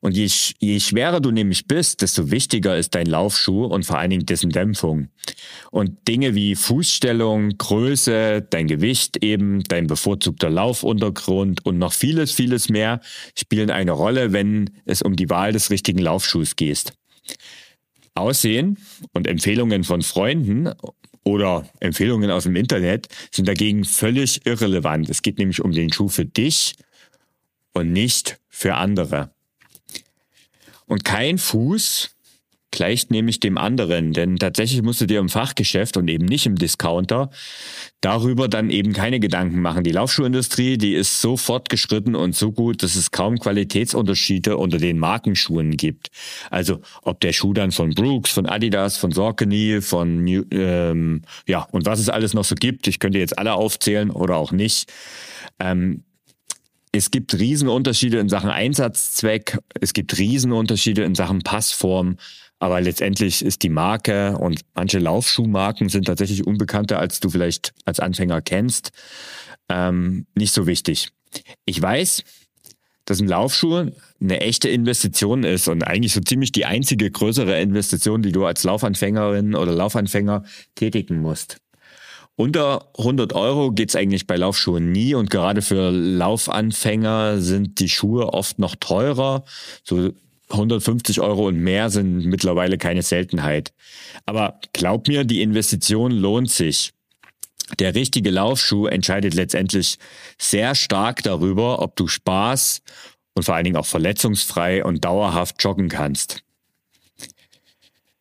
Und 0.00 0.16
je, 0.16 0.30
je 0.58 0.80
schwerer 0.80 1.20
du 1.20 1.30
nämlich 1.30 1.66
bist, 1.66 2.00
desto 2.00 2.30
wichtiger 2.30 2.78
ist 2.78 2.94
dein 2.94 3.06
Laufschuh 3.06 3.66
und 3.66 3.84
vor 3.84 3.98
allen 3.98 4.10
Dingen 4.10 4.26
dessen 4.26 4.50
Dämpfung. 4.50 5.08
Und 5.70 6.08
Dinge 6.08 6.34
wie 6.34 6.54
Fußstellung, 6.54 7.58
Größe, 7.58 8.46
dein 8.48 8.66
Gewicht 8.66 9.22
eben, 9.22 9.62
dein 9.64 9.86
bevorzugter 9.86 10.48
Laufuntergrund 10.48 11.66
und 11.66 11.76
noch 11.76 11.92
vieles, 11.92 12.32
vieles 12.32 12.70
mehr 12.70 13.00
spielen 13.36 13.70
eine 13.70 13.92
Rolle, 13.92 14.32
wenn 14.32 14.70
es 14.86 15.02
um 15.02 15.14
die 15.14 15.28
Wahl 15.28 15.52
des 15.52 15.70
richtigen 15.70 15.98
Laufschuhs 15.98 16.56
geht. 16.56 16.94
Aussehen 18.14 18.78
und 19.12 19.26
Empfehlungen 19.26 19.84
von 19.84 20.02
Freunden 20.02 20.72
oder 21.28 21.68
Empfehlungen 21.80 22.30
aus 22.30 22.44
dem 22.44 22.56
Internet 22.56 23.08
sind 23.30 23.46
dagegen 23.46 23.84
völlig 23.84 24.44
irrelevant. 24.46 25.08
Es 25.08 25.22
geht 25.22 25.38
nämlich 25.38 25.62
um 25.62 25.72
den 25.72 25.92
Schuh 25.92 26.08
für 26.08 26.24
dich 26.24 26.76
und 27.72 27.92
nicht 27.92 28.38
für 28.48 28.74
andere. 28.74 29.30
Und 30.86 31.04
kein 31.04 31.38
Fuß 31.38 32.16
gleicht 32.70 33.10
nämlich 33.10 33.40
dem 33.40 33.58
anderen, 33.58 34.12
denn 34.12 34.36
tatsächlich 34.36 34.82
musst 34.82 35.00
du 35.00 35.06
dir 35.06 35.20
im 35.20 35.28
Fachgeschäft 35.28 35.96
und 35.96 36.08
eben 36.08 36.26
nicht 36.26 36.46
im 36.46 36.56
Discounter 36.56 37.30
darüber 38.00 38.48
dann 38.48 38.70
eben 38.70 38.92
keine 38.92 39.20
Gedanken 39.20 39.60
machen. 39.60 39.84
Die 39.84 39.90
Laufschuhindustrie, 39.90 40.78
die 40.78 40.94
ist 40.94 41.20
so 41.20 41.36
fortgeschritten 41.36 42.14
und 42.14 42.36
so 42.36 42.52
gut, 42.52 42.82
dass 42.82 42.94
es 42.94 43.10
kaum 43.10 43.38
Qualitätsunterschiede 43.38 44.56
unter 44.56 44.78
den 44.78 44.98
Markenschuhen 44.98 45.76
gibt. 45.76 46.10
Also 46.50 46.80
ob 47.02 47.20
der 47.20 47.32
Schuh 47.32 47.54
dann 47.54 47.72
von 47.72 47.94
Brooks, 47.94 48.30
von 48.30 48.46
Adidas, 48.46 48.96
von 48.96 49.12
Saucony, 49.12 49.80
von 49.80 50.26
ähm, 50.50 51.22
ja 51.46 51.66
und 51.72 51.86
was 51.86 52.00
es 52.00 52.08
alles 52.08 52.34
noch 52.34 52.44
so 52.44 52.54
gibt. 52.54 52.86
Ich 52.86 52.98
könnte 52.98 53.18
jetzt 53.18 53.38
alle 53.38 53.54
aufzählen 53.54 54.10
oder 54.10 54.36
auch 54.36 54.52
nicht. 54.52 54.92
Ähm, 55.58 56.04
es 56.92 57.10
gibt 57.10 57.38
Riesenunterschiede 57.38 58.18
in 58.18 58.28
Sachen 58.28 58.50
Einsatzzweck, 58.50 59.58
es 59.80 59.92
gibt 59.92 60.16
Riesenunterschiede 60.18 61.02
in 61.02 61.14
Sachen 61.14 61.42
Passform, 61.42 62.16
aber 62.58 62.80
letztendlich 62.80 63.44
ist 63.44 63.62
die 63.62 63.68
Marke 63.68 64.36
und 64.38 64.60
manche 64.74 64.98
Laufschuhmarken 64.98 65.88
sind 65.88 66.06
tatsächlich 66.06 66.46
unbekannter, 66.46 66.98
als 66.98 67.20
du 67.20 67.30
vielleicht 67.30 67.72
als 67.84 68.00
Anfänger 68.00 68.42
kennst, 68.42 68.90
ähm, 69.68 70.26
nicht 70.34 70.52
so 70.52 70.66
wichtig. 70.66 71.10
Ich 71.66 71.80
weiß, 71.80 72.24
dass 73.04 73.20
ein 73.20 73.28
Laufschuh 73.28 73.90
eine 74.20 74.40
echte 74.40 74.68
Investition 74.68 75.44
ist 75.44 75.68
und 75.68 75.82
eigentlich 75.82 76.12
so 76.12 76.20
ziemlich 76.20 76.52
die 76.52 76.66
einzige 76.66 77.10
größere 77.10 77.60
Investition, 77.60 78.22
die 78.22 78.32
du 78.32 78.44
als 78.44 78.64
Laufanfängerin 78.64 79.54
oder 79.54 79.72
Laufanfänger 79.72 80.44
tätigen 80.74 81.20
musst. 81.20 81.58
Unter 82.36 82.90
100 82.98 83.32
Euro 83.32 83.72
geht's 83.72 83.96
eigentlich 83.96 84.26
bei 84.26 84.36
Laufschuhen 84.36 84.92
nie 84.92 85.14
und 85.14 85.30
gerade 85.30 85.62
für 85.62 85.90
Laufanfänger 85.90 87.40
sind 87.40 87.80
die 87.80 87.88
Schuhe 87.88 88.32
oft 88.32 88.58
noch 88.58 88.76
teurer. 88.76 89.44
So 89.82 90.12
150 90.50 91.20
Euro 91.20 91.48
und 91.48 91.58
mehr 91.58 91.90
sind 91.90 92.24
mittlerweile 92.24 92.78
keine 92.78 93.02
Seltenheit. 93.02 93.72
Aber 94.26 94.60
glaub 94.72 95.08
mir, 95.08 95.24
die 95.24 95.42
Investition 95.42 96.12
lohnt 96.12 96.50
sich. 96.50 96.92
Der 97.78 97.94
richtige 97.94 98.30
Laufschuh 98.30 98.86
entscheidet 98.86 99.34
letztendlich 99.34 99.98
sehr 100.38 100.74
stark 100.74 101.22
darüber, 101.22 101.82
ob 101.82 101.96
du 101.96 102.08
Spaß 102.08 102.80
und 103.34 103.42
vor 103.42 103.54
allen 103.54 103.64
Dingen 103.64 103.76
auch 103.76 103.86
verletzungsfrei 103.86 104.84
und 104.84 105.04
dauerhaft 105.04 105.62
joggen 105.62 105.88
kannst. 105.88 106.42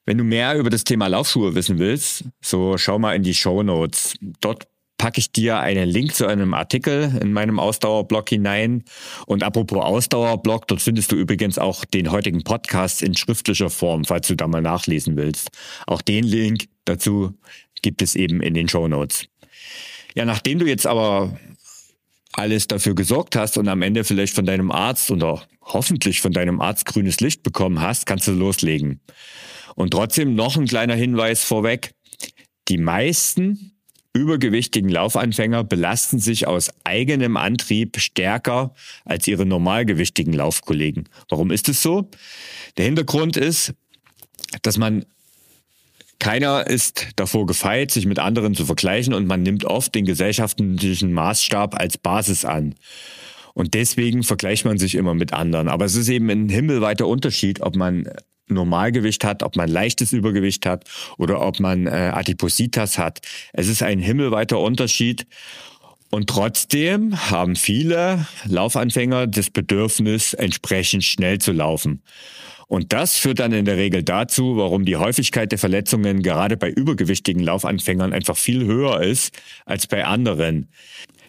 Wenn 0.06 0.18
du 0.18 0.24
mehr 0.24 0.58
über 0.58 0.70
das 0.70 0.84
Thema 0.84 1.08
Laufschuhe 1.08 1.56
wissen 1.56 1.80
willst, 1.80 2.26
so 2.42 2.78
schau 2.78 3.00
mal 3.00 3.16
in 3.16 3.24
die 3.24 3.34
Show 3.34 3.64
Notes. 3.64 4.16
Dort 4.40 4.68
packe 4.98 5.20
ich 5.20 5.32
dir 5.32 5.60
einen 5.60 5.88
Link 5.88 6.16
zu 6.16 6.26
einem 6.28 6.54
Artikel 6.54 7.18
in 7.22 7.32
meinem 7.32 7.60
Ausdauerblog 7.60 8.30
hinein. 8.30 8.84
Und 9.26 9.44
apropos 9.44 9.84
Ausdauerblog, 9.84 10.68
dort 10.68 10.82
findest 10.82 11.12
du 11.12 11.16
übrigens 11.16 11.60
auch 11.60 11.86
den 11.86 12.12
heutigen 12.12 12.44
Podcast 12.44 13.04
in 13.04 13.16
schriftlicher 13.16 13.70
Form, 13.70 14.06
falls 14.06 14.28
du 14.28 14.36
da 14.36 14.48
mal 14.48 14.62
nachlesen 14.62 15.16
willst. 15.16 15.50
Auch 15.86 16.02
den 16.02 16.24
Link 16.24 16.66
dazu 16.86 17.34
gibt 17.82 18.02
es 18.02 18.16
eben 18.16 18.42
in 18.42 18.54
den 18.54 18.68
Show 18.68 18.88
Notes. 18.88 19.28
Ja, 20.16 20.26
nachdem 20.26 20.60
du 20.60 20.66
jetzt 20.66 20.88
aber 20.88 21.38
alles 22.34 22.68
dafür 22.68 22.96
gesorgt 22.96 23.36
hast 23.36 23.58
und 23.58 23.68
am 23.68 23.82
Ende 23.82 24.04
vielleicht 24.04 24.34
von 24.34 24.46
deinem 24.46 24.72
Arzt 24.72 25.12
oder 25.12 25.44
hoffentlich 25.62 26.22
von 26.22 26.32
deinem 26.32 26.62
Arzt 26.62 26.86
grünes 26.86 27.20
Licht 27.20 27.44
bekommen 27.44 27.82
hast, 27.82 28.06
kannst 28.06 28.28
du 28.28 28.32
loslegen. 28.32 29.02
Und 29.76 29.92
trotzdem 29.92 30.34
noch 30.34 30.58
ein 30.58 30.66
kleiner 30.66 30.96
Hinweis 30.96 31.44
vorweg. 31.44 31.94
Die 32.68 32.78
meisten 32.78 33.77
übergewichtigen 34.14 34.90
Laufanfänger 34.90 35.64
belasten 35.64 36.20
sich 36.20 36.48
aus 36.48 36.72
eigenem 36.84 37.38
Antrieb 37.38 38.00
stärker 38.00 38.74
als 39.06 39.28
ihre 39.28 39.46
normalgewichtigen 39.46 40.34
Laufkollegen. 40.34 41.10
Warum 41.30 41.52
ist 41.52 41.70
es 41.70 41.82
so? 41.82 42.10
Der 42.78 42.86
Hintergrund 42.86 43.38
ist, 43.38 43.74
dass 44.62 44.78
man 44.78 45.06
keiner 46.20 46.66
ist 46.66 47.08
davor 47.16 47.46
gefeit, 47.46 47.92
sich 47.92 48.06
mit 48.06 48.20
anderen 48.20 48.56
zu 48.56 48.66
vergleichen 48.66 49.14
und 49.14 49.28
man 49.28 49.44
nimmt 49.44 49.66
oft 49.66 49.94
den 49.94 50.06
gesellschaftlichen 50.06 51.14
Maßstab 51.14 51.76
als 51.80 51.98
Basis 51.98 52.44
an. 52.44 52.76
Und 53.54 53.74
deswegen 53.74 54.24
vergleicht 54.24 54.66
man 54.66 54.78
sich 54.78 54.96
immer 54.96 55.14
mit 55.14 55.34
anderen. 55.34 55.68
Aber 55.68 55.86
es 55.86 55.96
ist 55.96 56.10
eben 56.10 56.30
ein 56.30 56.50
himmelweiter 56.50 57.08
Unterschied, 57.08 57.62
ob 57.62 57.76
man 57.76 58.08
Normalgewicht 58.48 59.24
hat, 59.24 59.44
ob 59.44 59.56
man 59.56 59.70
leichtes 59.70 60.14
Übergewicht 60.14 60.66
hat 60.66 60.86
oder 61.18 61.42
ob 61.42 61.60
man 61.60 61.88
äh, 61.88 62.12
Adipositas 62.14 62.98
hat. 62.98 63.22
Es 63.54 63.68
ist 63.68 63.84
ein 63.84 64.00
himmelweiter 64.00 64.60
Unterschied. 64.60 65.26
Und 66.10 66.30
trotzdem 66.30 67.30
haben 67.30 67.58
viele 67.58 68.26
Laufanfänger 68.46 69.28
das 69.28 69.50
Bedürfnis, 69.50 70.34
entsprechend 70.34 71.04
schnell 71.04 71.40
zu 71.40 71.52
laufen. 71.52 72.02
Und 72.68 72.92
das 72.92 73.16
führt 73.16 73.40
dann 73.40 73.54
in 73.54 73.66
der 73.66 73.78
Regel 73.78 74.04
dazu, 74.04 74.58
warum 74.58 74.84
die 74.84 74.98
Häufigkeit 74.98 75.52
der 75.52 75.60
Verletzungen 75.60 76.22
gerade 76.22 76.58
bei 76.58 76.70
übergewichtigen 76.70 77.42
Laufanfängern 77.42 78.14
einfach 78.14 78.38
viel 78.38 78.66
höher 78.66 79.02
ist 79.02 79.38
als 79.66 79.88
bei 79.88 80.06
anderen. 80.06 80.68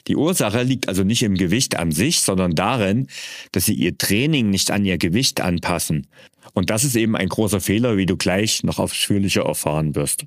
Die 0.08 0.16
Ursache 0.16 0.62
liegt 0.62 0.88
also 0.88 1.04
nicht 1.04 1.22
im 1.22 1.34
Gewicht 1.34 1.76
an 1.76 1.92
sich, 1.92 2.20
sondern 2.20 2.54
darin, 2.54 3.08
dass 3.52 3.66
sie 3.66 3.74
ihr 3.74 3.96
Training 3.96 4.50
nicht 4.50 4.70
an 4.70 4.84
ihr 4.84 4.98
Gewicht 4.98 5.40
anpassen. 5.40 6.06
Und 6.54 6.70
das 6.70 6.84
ist 6.84 6.96
eben 6.96 7.16
ein 7.16 7.28
großer 7.28 7.60
Fehler, 7.60 7.96
wie 7.96 8.06
du 8.06 8.16
gleich 8.16 8.62
noch 8.64 8.78
ausführlicher 8.78 9.42
erfahren 9.42 9.94
wirst. 9.94 10.24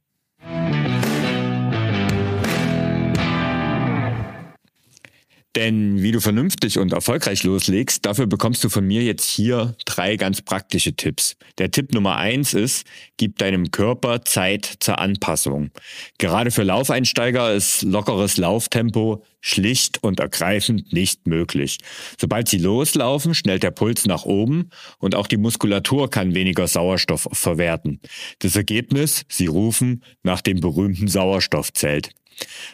Denn 5.56 6.02
wie 6.02 6.14
du 6.14 6.22
vernünftig 6.22 6.80
und 6.80 6.94
erfolgreich 6.94 7.44
loslegst, 7.44 8.06
dafür 8.06 8.26
bekommst 8.26 8.64
du 8.64 8.70
von 8.70 8.88
mir 8.88 9.04
jetzt 9.04 9.30
hier 9.30 9.76
drei 9.84 10.16
ganz 10.16 10.42
praktische 10.42 10.94
Tipps. 10.94 11.36
Der 11.58 11.72
Tipp 11.72 11.94
Nummer 11.94 12.16
eins 12.16 12.54
ist, 12.54 12.88
gib 13.18 13.38
deinem 13.38 13.70
Körper 13.70 14.24
Zeit 14.24 14.78
zur 14.80 15.00
Anpassung. 15.00 15.72
Gerade 16.20 16.52
für 16.52 16.64
Laufeinsteiger 16.64 17.54
ist 17.54 17.82
lockeres 17.82 18.38
Lauftempo 18.38 19.26
schlicht 19.42 20.02
und 20.04 20.22
ergreifend 20.22 20.94
nicht 20.94 21.28
möglich. 21.28 21.80
Sobald 22.18 22.48
sie 22.48 22.60
loslaufen, 22.60 23.36
schnellt 23.36 23.64
der 23.64 23.72
Puls 23.72 24.06
nach 24.06 24.24
oben 24.24 24.70
und 25.00 25.16
auch 25.16 25.28
die 25.28 25.38
Muskulatur 25.38 26.10
kann 26.10 26.34
weniger 26.34 26.68
Sauerstoff 26.68 27.28
verwerten. 27.34 28.00
Das 28.40 28.56
Ergebnis, 28.56 29.26
sie 29.28 29.48
rufen 29.48 30.04
nach 30.24 30.42
dem 30.42 30.62
berühmten 30.62 31.10
Sauerstoffzelt. 31.10 32.12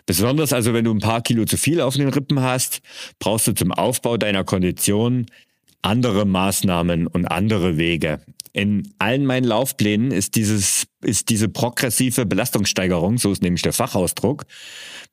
Besonders 0.06 0.54
also, 0.54 0.74
wenn 0.74 0.86
du 0.86 0.94
ein 0.94 1.00
paar 1.00 1.22
Kilo 1.22 1.46
zu 1.46 1.58
viel 1.58 1.82
auf 1.82 1.96
den 1.96 2.10
Rippen 2.10 2.42
hast, 2.42 2.80
brauchst 3.20 3.48
du 3.48 3.54
zum 3.54 3.72
Aufbau 3.72 4.18
deiner 4.18 4.44
Kondition 4.44 5.28
andere 5.82 6.26
Maßnahmen 6.26 7.08
und 7.08 7.26
andere 7.26 7.78
Wege. 7.78 8.20
in 8.58 8.92
allen 8.98 9.26
meinen 9.28 9.44
Laufplänen 9.44 10.12
ist 10.12 10.36
dieses, 10.36 10.88
ist 11.02 11.30
diese 11.30 11.48
progressive 11.48 12.26
Belastungssteigerung, 12.26 13.20
so 13.20 13.32
ist 13.32 13.44
nämlich 13.44 13.62
der 13.62 13.74
Fachausdruck, 13.74 14.46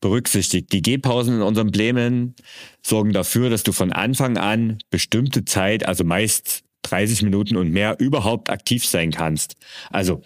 berücksichtigt. 0.00 0.72
Die 0.72 0.80
Gehpausen 0.80 1.34
in 1.34 1.42
unseren 1.42 1.70
Plänen 1.70 2.34
sorgen 2.82 3.12
dafür, 3.12 3.50
dass 3.50 3.62
du 3.62 3.72
von 3.72 3.92
Anfang 3.92 4.38
an 4.38 4.78
bestimmte 4.88 5.44
Zeit, 5.44 5.86
also 5.86 6.04
meist 6.04 6.62
30 6.84 7.22
Minuten 7.22 7.56
und 7.56 7.70
mehr, 7.70 8.00
überhaupt 8.00 8.48
aktiv 8.48 8.86
sein 8.86 9.10
kannst. 9.10 9.56
Also 9.90 10.22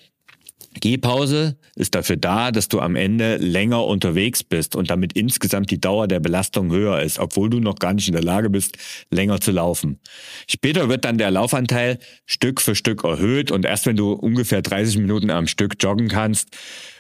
Gehpause 0.81 1.57
ist 1.77 1.95
dafür 1.95 2.17
da, 2.17 2.51
dass 2.51 2.69
du 2.69 2.81
am 2.81 2.97
Ende 2.97 3.37
länger 3.37 3.85
unterwegs 3.85 4.43
bist 4.43 4.77
und 4.77 4.91
damit 4.91 5.13
insgesamt 5.15 5.71
die 5.71 5.81
Dauer 5.81 6.09
der 6.09 6.21
Belastung 6.21 6.71
höher 6.71 7.03
ist, 7.03 7.19
obwohl 7.19 7.51
du 7.51 7.61
noch 7.61 7.77
gar 7.77 7.95
nicht 7.95 8.09
in 8.09 8.15
der 8.15 8.23
Lage 8.23 8.51
bist, 8.51 8.77
länger 9.11 9.41
zu 9.41 9.51
laufen. 9.51 10.01
Später 10.49 10.89
wird 10.89 11.05
dann 11.05 11.19
der 11.19 11.31
Laufanteil 11.31 11.99
Stück 12.27 12.61
für 12.61 12.75
Stück 12.75 13.05
erhöht 13.05 13.51
und 13.51 13.65
erst 13.65 13.87
wenn 13.87 13.97
du 13.97 14.13
ungefähr 14.13 14.63
30 14.63 14.99
Minuten 14.99 15.31
am 15.31 15.47
Stück 15.47 15.77
joggen 15.81 16.09
kannst, 16.09 16.57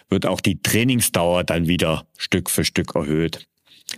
wird 0.08 0.26
auch 0.26 0.40
die 0.40 0.62
Trainingsdauer 0.62 1.44
dann 1.44 1.66
wieder 1.66 2.06
Stück 2.16 2.50
für 2.50 2.64
Stück 2.64 2.94
erhöht. 2.94 3.46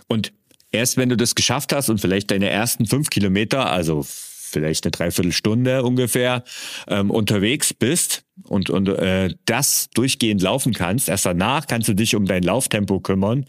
Und 0.07 0.33
erst 0.71 0.97
wenn 0.97 1.09
du 1.09 1.17
das 1.17 1.35
geschafft 1.35 1.73
hast 1.73 1.89
und 1.89 1.99
vielleicht 1.99 2.31
deine 2.31 2.49
ersten 2.49 2.85
fünf 2.85 3.09
Kilometer, 3.09 3.69
also 3.69 4.05
vielleicht 4.51 4.85
eine 4.85 4.91
Dreiviertelstunde 4.91 5.83
ungefähr 5.83 6.43
ähm, 6.87 7.09
unterwegs 7.09 7.73
bist 7.73 8.23
und, 8.43 8.69
und 8.69 8.87
äh, 8.89 9.33
das 9.45 9.89
durchgehend 9.93 10.41
laufen 10.41 10.73
kannst, 10.73 11.09
erst 11.09 11.25
danach 11.25 11.67
kannst 11.67 11.87
du 11.87 11.93
dich 11.93 12.15
um 12.15 12.25
dein 12.25 12.43
Lauftempo 12.43 12.99
kümmern. 12.99 13.45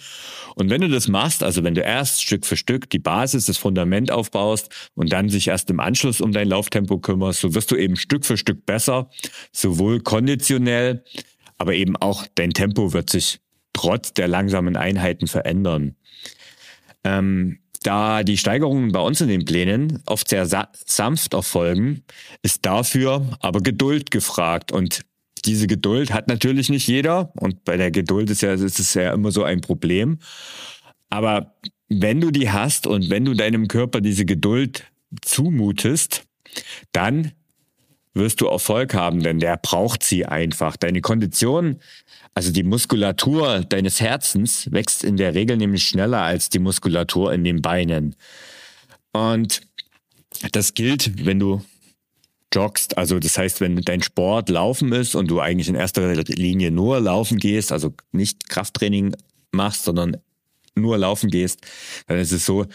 Und 0.54 0.71
wenn 0.71 0.80
du 0.80 0.88
das 0.88 1.09
machst, 1.09 1.42
also 1.42 1.64
wenn 1.64 1.75
du 1.75 1.80
erst 1.80 2.23
Stück 2.23 2.47
für 2.47 2.56
Stück 2.56 2.90
die 2.90 2.99
Basis, 2.99 3.47
das 3.47 3.59
Fundament 3.59 4.11
aufbaust 4.11 4.90
und 4.94 5.12
dann 5.12 5.28
sich 5.28 5.49
erst 5.49 5.71
im 5.71 5.80
Anschluss 5.80 6.21
um 6.21 6.32
dein 6.32 6.49
Lauftempo 6.49 6.99
kümmerst, 6.99 7.40
so 7.40 7.54
wirst 7.54 7.71
du 7.71 7.76
eben 7.76 7.97
Stück 7.97 8.25
für 8.25 8.37
Stück 8.37 8.66
besser, 8.66 9.11
sowohl 9.52 10.00
konditionell, 10.00 11.04
aber 11.59 11.75
eben 11.75 11.97
auch 11.97 12.26
dein 12.35 12.50
Tempo 12.50 12.92
wird 12.92 13.11
sich 13.11 13.40
trotz 13.73 14.12
der 14.12 14.28
langsamen 14.28 14.76
Einheiten 14.76 15.26
verändern. 15.26 15.97
Ähm, 17.04 17.59
da 17.83 18.23
die 18.23 18.37
Steigerungen 18.37 18.93
bei 18.93 19.01
uns 19.01 19.21
in 19.21 19.29
den 19.29 19.45
Plänen 19.45 20.03
oft 20.07 20.29
sehr 20.29 20.47
sanft 20.47 21.35
erfolgen, 21.35 22.03
ist 22.43 22.65
dafür 22.65 23.39
aber 23.41 23.61
Geduld 23.61 24.11
gefragt. 24.11 24.73
Und 24.73 25.03
diese 25.45 25.67
Geduld 25.67 26.12
hat 26.12 26.29
natürlich 26.29 26.69
nicht 26.69 26.87
jeder. 26.87 27.33
Und 27.37 27.65
bei 27.65 27.77
der 27.77 27.91
Geduld 27.91 28.31
ist, 28.31 28.43
ja, 28.43 28.53
ist 28.53 28.79
es 28.79 28.95
ja 28.95 29.12
immer 29.12 29.33
so 29.33 29.45
ein 29.45 29.61
Problem. 29.61 30.19
Aber 31.11 31.55
wenn 31.89 32.21
du 32.21 32.31
die 32.31 32.51
hast 32.51 32.87
und 32.87 33.11
wenn 33.11 33.25
du 33.25 33.35
deinem 33.35 33.69
Körper 33.69 34.01
diese 34.01 34.25
Geduld 34.25 34.85
zumutest, 35.21 36.25
dann 36.93 37.33
wirst 38.14 38.40
du 38.40 38.47
Erfolg 38.47 38.95
haben, 38.95 39.23
denn 39.23 39.38
der 39.38 39.57
braucht 39.57 40.02
sie 40.02 40.26
einfach. 40.26 40.76
Deine 40.76 41.00
Kondition, 41.00 41.81
also 42.35 42.52
die 42.52 42.62
Muskulatur 42.62 43.61
deines 43.61 44.00
Herzens 44.00 44.71
wächst 44.71 45.04
in 45.04 45.16
der 45.16 45.35
Regel 45.35 45.57
nämlich 45.57 45.85
schneller 45.85 46.23
als 46.23 46.49
die 46.49 46.59
Muskulatur 46.59 47.33
in 47.33 47.45
den 47.45 47.62
Beinen. 47.62 48.16
Und 49.12 49.62
das 50.52 50.75
gilt, 50.75 51.25
wenn 51.25 51.38
du 51.38 51.62
joggst, 52.54 52.99
also 52.99 53.19
das 53.19 53.38
heißt, 53.38 53.61
wenn 53.61 53.76
dein 53.76 54.02
Sport 54.02 54.49
Laufen 54.49 54.92
ist 54.92 55.14
und 55.14 55.31
du 55.31 55.40
eigentlich 55.40 55.69
in 55.69 55.75
erster 55.75 56.14
Linie 56.14 56.71
nur 56.71 57.00
laufen 57.00 57.38
gehst, 57.38 57.73
also 57.73 57.95
nicht 58.12 58.49
Krafttraining 58.49 59.16
machst, 59.52 59.85
sondern 59.85 60.19
nur 60.75 60.99
laufen 60.99 61.31
gehst, 61.31 61.61
dann 62.07 62.19
ist 62.19 62.33
es 62.33 62.45
so, 62.45 62.66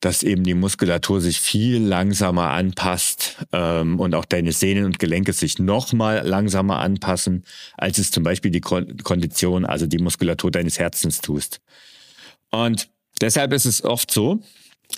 dass 0.00 0.22
eben 0.22 0.44
die 0.44 0.54
Muskulatur 0.54 1.20
sich 1.20 1.40
viel 1.40 1.78
langsamer 1.78 2.50
anpasst 2.50 3.36
ähm, 3.52 4.00
und 4.00 4.14
auch 4.14 4.24
deine 4.24 4.52
Sehnen 4.52 4.84
und 4.86 4.98
Gelenke 4.98 5.32
sich 5.32 5.58
noch 5.58 5.92
mal 5.92 6.26
langsamer 6.26 6.78
anpassen, 6.78 7.44
als 7.76 7.98
es 7.98 8.10
zum 8.10 8.22
Beispiel 8.22 8.50
die 8.50 8.60
Kondition, 8.60 9.66
also 9.66 9.86
die 9.86 9.98
Muskulatur 9.98 10.50
deines 10.50 10.78
Herzens 10.78 11.20
tust. 11.20 11.60
Und 12.50 12.88
deshalb 13.20 13.52
ist 13.52 13.66
es 13.66 13.84
oft 13.84 14.10
so, 14.10 14.42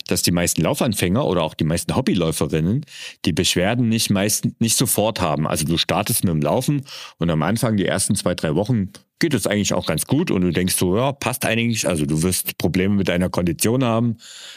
dass 0.09 0.23
die 0.23 0.31
meisten 0.31 0.63
Laufanfänger 0.63 1.25
oder 1.27 1.43
auch 1.43 1.55
die 1.55 1.65
meisten 1.65 1.95
Hobbyläuferinnen 1.95 2.85
die 3.25 3.33
Beschwerden 3.33 3.89
nicht 3.89 4.11
meist 4.11 4.49
nicht 4.61 4.77
sofort 4.77 5.21
haben. 5.21 5.47
Also 5.47 5.65
du 5.65 5.79
startest 5.79 6.25
mit 6.25 6.33
dem 6.33 6.43
Laufen 6.43 6.85
und 7.19 7.31
am 7.31 7.43
Anfang 7.43 7.77
die 7.77 7.87
ersten 7.87 8.15
zwei, 8.15 8.35
drei 8.35 8.55
Wochen 8.55 8.93
geht 9.23 9.35
es 9.35 9.47
eigentlich 9.47 9.73
auch 9.73 9.87
ganz 9.87 10.07
gut 10.07 10.33
und 10.33 10.41
du 10.43 10.51
denkst 10.51 10.75
so, 10.75 10.97
ja, 10.97 11.13
passt 11.13 11.47
eigentlich. 11.47 11.87
Also 11.87 12.07
du 12.07 12.25
wirst 12.25 12.59
Probleme 12.59 12.97
mit 12.97 13.07
deiner 13.07 13.31
Kondition 13.31 13.85
haben. 13.85 14.17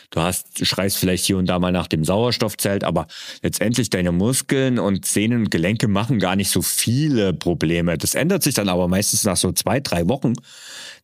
Du 0.10 0.22
hast, 0.22 0.60
du 0.60 0.66
schreist 0.66 0.98
vielleicht 0.98 1.24
hier 1.24 1.38
und 1.38 1.46
da 1.46 1.60
mal 1.60 1.72
nach 1.72 1.86
dem 1.86 2.04
Sauerstoffzelt, 2.04 2.84
aber 2.84 3.06
letztendlich 3.44 3.92
deine 3.92 4.12
Muskeln 4.12 4.80
und 4.80 5.06
Sehnen 5.06 5.42
und 5.42 5.52
Gelenke 5.52 5.88
machen 5.88 6.18
gar 6.18 6.36
nicht 6.36 6.50
so 6.50 6.64
viele 6.64 7.32
Probleme. 7.32 7.96
Das 8.00 8.16
ändert 8.16 8.42
sich 8.42 8.56
dann 8.56 8.68
aber 8.68 8.88
meistens 8.88 9.24
nach 9.24 9.38
so 9.38 9.52
zwei, 9.52 9.80
drei 9.82 10.08
Wochen. 10.08 10.34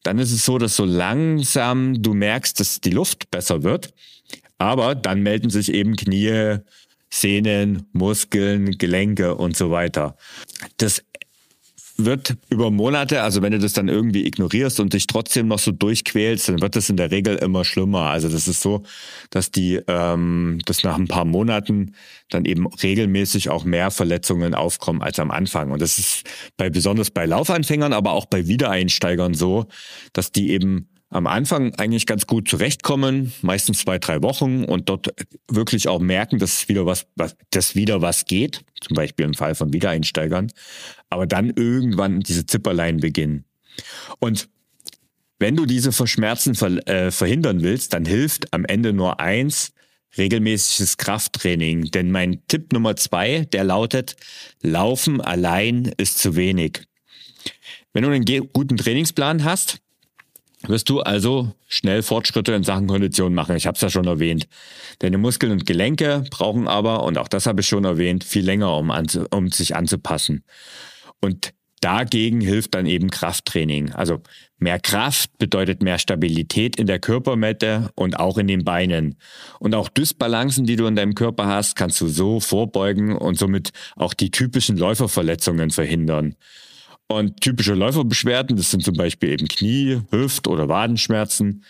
Dann 0.02 0.18
ist 0.18 0.32
es 0.32 0.44
so, 0.44 0.58
dass 0.58 0.76
so 0.76 0.84
langsam 0.86 2.02
du 2.02 2.16
merkst, 2.16 2.60
dass 2.60 2.82
die 2.82 2.90
Luft 2.90 3.30
besser 3.30 3.62
wird. 3.62 3.94
Aber 4.62 4.94
dann 4.94 5.24
melden 5.24 5.50
sich 5.50 5.74
eben 5.74 5.96
Knie, 5.96 6.58
Sehnen, 7.10 7.88
Muskeln, 7.94 8.78
Gelenke 8.78 9.34
und 9.34 9.58
so 9.58 9.72
weiter. 9.72 10.16
Das 10.78 11.04
wird 11.98 12.38
über 12.50 12.70
Monate, 12.70 13.24
also 13.24 13.42
wenn 13.42 13.54
du 13.54 13.60
das 13.60 13.74
dann 13.74 13.88
irgendwie 13.88 14.26
ignorierst 14.26 14.80
und 14.80 14.94
dich 14.94 15.08
trotzdem 15.08 15.48
noch 15.48 15.58
so 15.58 15.72
durchquälst, 15.72 16.50
dann 16.50 16.62
wird 16.62 16.76
das 16.76 16.90
in 16.90 16.98
der 16.98 17.10
Regel 17.10 17.38
immer 17.38 17.66
schlimmer. 17.66 18.12
Also 18.12 18.30
das 18.30 18.48
ist 18.48 18.62
so, 18.62 18.84
dass 19.32 19.50
die, 19.50 19.80
ähm, 19.88 20.60
dass 20.66 20.84
nach 20.84 20.98
ein 20.98 21.08
paar 21.08 21.26
Monaten 21.26 21.96
dann 22.30 22.46
eben 22.46 22.68
regelmäßig 22.68 23.50
auch 23.50 23.66
mehr 23.66 23.90
Verletzungen 23.90 24.54
aufkommen 24.54 25.02
als 25.02 25.18
am 25.20 25.32
Anfang. 25.32 25.72
Und 25.72 25.82
das 25.82 25.98
ist 25.98 26.24
bei 26.56 26.70
besonders 26.70 27.10
bei 27.10 27.26
Laufanfängern, 27.26 27.94
aber 27.94 28.12
auch 28.12 28.28
bei 28.28 28.48
Wiedereinsteigern 28.48 29.34
so, 29.34 29.66
dass 30.14 30.32
die 30.32 30.52
eben 30.52 30.88
am 31.12 31.28
Anfang 31.28 31.76
eigentlich 31.76 32.06
ganz 32.06 32.26
gut 32.26 32.48
zurechtkommen, 32.48 33.34
meistens 33.42 33.80
zwei, 33.80 34.00
drei 34.00 34.24
Wochen 34.24 34.64
und 34.64 34.88
dort 34.88 35.14
wirklich 35.50 35.90
auch 35.90 36.00
merken, 36.00 36.40
dass 36.40 36.70
wieder 36.70 36.86
was, 36.86 37.06
was 37.16 37.36
dass 37.52 37.76
wieder 37.76 38.02
was 38.02 38.26
geht, 38.26 38.64
zum 38.80 38.96
Beispiel 38.96 39.26
im 39.26 39.34
Fall 39.34 39.54
von 39.54 39.74
Wiedereinsteigern, 39.74 40.52
aber 41.10 41.28
dann 41.28 41.50
irgendwann 41.50 42.22
diese 42.22 42.46
Zipperlein 42.46 42.98
beginnen. 42.98 43.44
Und 44.20 44.48
wenn 45.38 45.58
du 45.58 45.66
diese 45.66 45.92
Verschmerzen 45.92 46.56
ver 46.56 46.88
äh, 46.88 47.12
verhindern 47.12 47.62
willst, 47.62 47.94
dann 47.94 48.06
hilft 48.06 48.54
am 48.54 48.64
Ende 48.64 48.94
nur 48.94 49.20
eins, 49.20 49.74
regelmäßiges 50.18 50.96
Krafttraining. 50.98 51.92
Denn 51.92 52.12
mein 52.12 52.42
Tipp 52.48 52.72
Nummer 52.72 52.96
zwei, 52.96 53.46
der 53.52 53.66
lautet, 53.66 54.16
Laufen 54.62 55.20
allein 55.20 55.92
ist 55.98 56.20
zu 56.20 56.36
wenig. 56.36 56.84
Wenn 57.92 58.04
du 58.04 58.10
einen 58.10 58.54
guten 58.54 58.78
Trainingsplan 58.78 59.44
hast, 59.44 59.82
wirst 60.68 60.90
du 60.90 61.02
also 61.02 61.54
schnell 61.68 62.04
Fortschritte 62.04 62.54
in 62.54 62.64
Sachen 62.64 62.88
Kondition 62.88 63.34
machen. 63.34 63.56
Ich 63.56 63.68
habe 63.68 63.76
es 63.76 63.82
ja 63.82 63.90
schon 63.90 64.06
erwähnt. 64.06 64.48
Deine 65.00 65.18
Muskeln 65.18 65.52
und 65.52 65.66
Gelenke 65.66 66.24
brauchen 66.30 66.68
aber, 66.68 67.04
und 67.04 67.18
auch 67.18 67.28
das 67.28 67.46
habe 67.46 67.62
ich 67.62 67.68
schon 67.68 67.86
erwähnt, 67.86 68.24
viel 68.24 68.46
länger, 68.46 68.76
um, 68.78 68.92
um 69.32 69.52
sich 69.52 69.76
anzupassen. 69.76 70.44
Und 71.20 71.54
dagegen 71.82 72.42
hilft 72.42 72.76
dann 72.76 72.86
eben 72.86 73.10
Krafttraining. 73.10 73.92
Also 73.94 74.22
mehr 74.58 74.80
Kraft 74.80 75.38
bedeutet 75.40 75.82
mehr 75.82 75.98
Stabilität 75.98 76.76
in 76.76 76.88
der 76.88 77.00
Körpermette 77.00 77.90
und 77.96 78.20
auch 78.20 78.38
in 78.38 78.48
den 78.48 78.64
Beinen. 78.64 79.18
Und 79.60 79.74
auch 79.74 79.90
Dysbalancen, 79.90 80.66
die 80.66 80.76
du 80.76 80.86
in 80.86 80.96
deinem 80.96 81.16
Körper 81.16 81.48
hast, 81.48 81.76
kannst 81.76 82.00
du 82.02 82.08
so 82.08 82.40
vorbeugen 82.40 83.18
und 83.18 83.38
somit 83.38 83.72
auch 83.96 84.14
die 84.14 84.32
typischen 84.32 84.78
Läuferverletzungen 84.78 85.72
verhindern. 85.72 86.36
Und 87.12 87.42
typische 87.42 87.74
Läuferbeschwerden, 87.74 88.56
das 88.56 88.72
sind 88.72 88.86
zum 88.86 88.96
Beispiel 88.96 89.32
eben 89.32 89.48
Knie, 89.50 90.02
Hüft- 90.12 90.48
oder 90.48 90.70
Wadenschmerzen. 90.70 91.66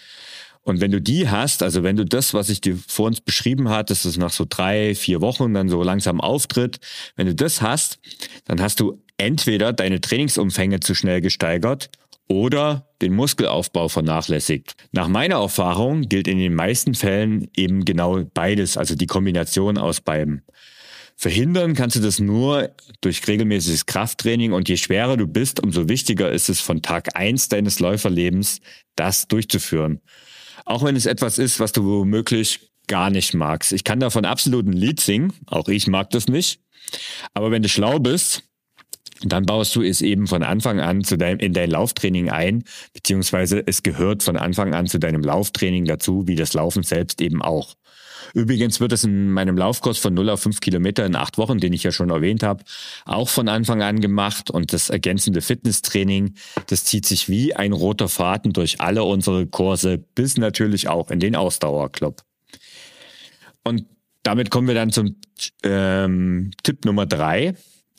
Und 0.62 0.82
wenn 0.82 0.92
du 0.92 1.02
die 1.02 1.30
hast, 1.30 1.64
also 1.64 1.82
wenn 1.82 1.96
du 1.96 2.06
das, 2.06 2.36
was 2.36 2.50
ich 2.50 2.62
dir 2.62 2.78
vor 2.88 3.08
uns 3.08 3.22
beschrieben 3.22 3.70
hatte, 3.70 3.92
dass 3.92 4.06
es 4.06 4.18
nach 4.18 4.30
so 4.30 4.46
drei, 4.48 4.94
vier 4.94 5.20
Wochen 5.20 5.56
dann 5.56 5.68
so 5.68 5.82
langsam 5.82 6.22
auftritt, 6.22 6.80
wenn 7.16 7.26
du 7.26 7.34
das 7.34 7.64
hast, 7.64 7.98
dann 8.46 8.62
hast 8.62 8.80
du 8.80 9.02
entweder 9.18 9.74
deine 9.74 10.00
Trainingsumfänge 10.00 10.80
zu 10.80 10.94
schnell 10.94 11.22
gesteigert 11.22 11.90
oder 12.28 12.88
den 13.02 13.16
Muskelaufbau 13.16 13.90
vernachlässigt. 13.90 14.76
Nach 14.92 15.08
meiner 15.08 15.38
Erfahrung 15.38 16.04
gilt 16.04 16.28
in 16.28 16.38
den 16.38 16.54
meisten 16.54 16.94
Fällen 16.94 17.50
eben 17.56 17.84
genau 17.84 18.24
beides, 18.32 18.78
also 18.78 18.94
die 18.94 19.08
Kombination 19.08 19.80
aus 19.80 20.02
beiden. 20.02 20.44
Verhindern 21.22 21.76
kannst 21.76 21.96
du 21.96 22.00
das 22.00 22.18
nur 22.18 22.72
durch 23.02 23.28
regelmäßiges 23.28 23.86
Krafttraining 23.86 24.54
und 24.54 24.68
je 24.68 24.76
schwerer 24.76 25.18
du 25.18 25.28
bist, 25.28 25.62
umso 25.62 25.88
wichtiger 25.88 26.32
ist 26.32 26.50
es 26.50 26.62
von 26.62 26.82
Tag 26.82 27.16
eins 27.16 27.48
deines 27.48 27.80
Läuferlebens, 27.80 28.60
das 28.96 29.28
durchzuführen. 29.28 30.02
Auch 30.66 30.84
wenn 30.84 30.96
es 30.96 31.06
etwas 31.06 31.38
ist, 31.38 31.60
was 31.60 31.74
du 31.74 31.86
womöglich 31.86 32.72
gar 32.88 33.12
nicht 33.12 33.36
magst. 33.36 33.72
Ich 33.72 33.84
kann 33.84 34.00
davon 34.00 34.26
absolut 34.26 34.66
ein 34.66 34.74
Lied 34.74 35.00
singen, 35.00 35.32
auch 35.46 35.68
ich 35.68 35.86
mag 35.86 36.10
das 36.10 36.28
nicht. 36.28 36.60
Aber 37.36 37.52
wenn 37.52 37.62
du 37.62 37.70
schlau 37.70 38.00
bist, 38.00 38.42
dann 39.24 39.46
baust 39.46 39.76
du 39.76 39.84
es 39.84 40.02
eben 40.02 40.26
von 40.26 40.42
Anfang 40.42 40.80
an 40.80 41.04
zu 41.04 41.20
deinem, 41.20 41.38
in 41.38 41.54
dein 41.54 41.70
Lauftraining 41.70 42.32
ein, 42.32 42.64
beziehungsweise 42.94 43.62
es 43.68 43.84
gehört 43.84 44.24
von 44.24 44.38
Anfang 44.38 44.74
an 44.74 44.88
zu 44.88 44.98
deinem 44.98 45.22
Lauftraining 45.22 45.86
dazu, 45.86 46.28
wie 46.28 46.36
das 46.36 46.54
Laufen 46.54 46.82
selbst 46.82 47.22
eben 47.22 47.44
auch. 47.44 47.76
Übrigens 48.34 48.80
wird 48.80 48.94
es 48.94 49.04
in 49.04 49.32
meinem 49.32 49.58
Laufkurs 49.58 49.98
von 49.98 50.14
0 50.14 50.30
auf 50.30 50.42
5 50.42 50.60
Kilometer 50.62 51.06
in 51.06 51.16
acht 51.16 51.38
Wochen, 51.38 51.60
den 51.60 51.74
ich 51.74 51.84
ja 51.84 51.92
schon 51.92 52.10
erwähnt 52.10 52.44
habe, 52.44 52.64
auch 53.06 53.30
von 53.30 53.48
Anfang 53.48 53.82
an 53.82 54.00
gemacht. 54.00 54.50
Und 54.50 54.74
das 54.74 54.90
ergänzende 54.90 55.42
Fitnesstraining, 55.42 56.36
das 56.68 56.86
zieht 56.86 57.06
sich 57.06 57.30
wie 57.30 57.56
ein 57.56 57.74
roter 57.74 58.08
Faden 58.08 58.54
durch 58.54 58.80
alle 58.80 59.04
unsere 59.04 59.48
Kurse, 59.48 59.98
bis 59.98 60.38
natürlich 60.38 60.88
auch 60.88 61.12
in 61.12 61.20
den 61.20 61.36
Ausdauerclub. 61.36 62.22
Und 63.64 63.86
damit 64.24 64.50
kommen 64.50 64.68
wir 64.68 64.76
dann 64.76 64.92
zum 64.92 65.16
ähm, 65.64 66.52
Tipp 66.64 66.86
Nummer 66.86 67.06
drei. 67.06 67.56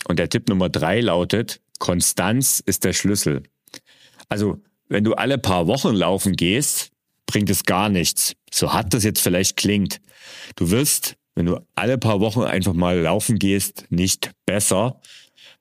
Und 0.09 0.19
der 0.19 0.29
Tipp 0.29 0.49
Nummer 0.49 0.69
drei 0.69 1.01
lautet, 1.01 1.61
Konstanz 1.79 2.63
ist 2.65 2.85
der 2.85 2.93
Schlüssel. 2.93 3.43
Also, 4.29 4.63
wenn 4.89 5.05
du 5.05 5.15
alle 5.15 5.39
paar 5.39 5.67
Wochen 5.67 5.95
laufen 5.95 6.35
gehst, 6.35 6.91
bringt 7.33 7.49
es 7.49 7.65
gar 7.65 7.89
nichts. 7.89 8.35
So 8.53 8.73
hart 8.73 8.93
das 8.93 9.05
jetzt 9.05 9.21
vielleicht 9.21 9.57
klingt. 9.57 10.01
Du 10.55 10.71
wirst, 10.71 11.17
wenn 11.35 11.47
du 11.47 11.59
alle 11.75 11.97
paar 11.97 12.21
Wochen 12.21 12.43
einfach 12.43 12.75
mal 12.75 12.99
laufen 12.99 13.39
gehst, 13.39 13.87
nicht 13.89 14.33
besser, 14.45 15.01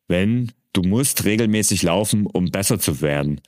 wenn 0.07 0.51
du 0.73 0.83
musst 0.83 1.23
regelmäßig 1.23 1.83
laufen, 1.83 2.25
um 2.25 2.51
besser 2.51 2.77
zu 2.77 3.01
werden. 3.01 3.39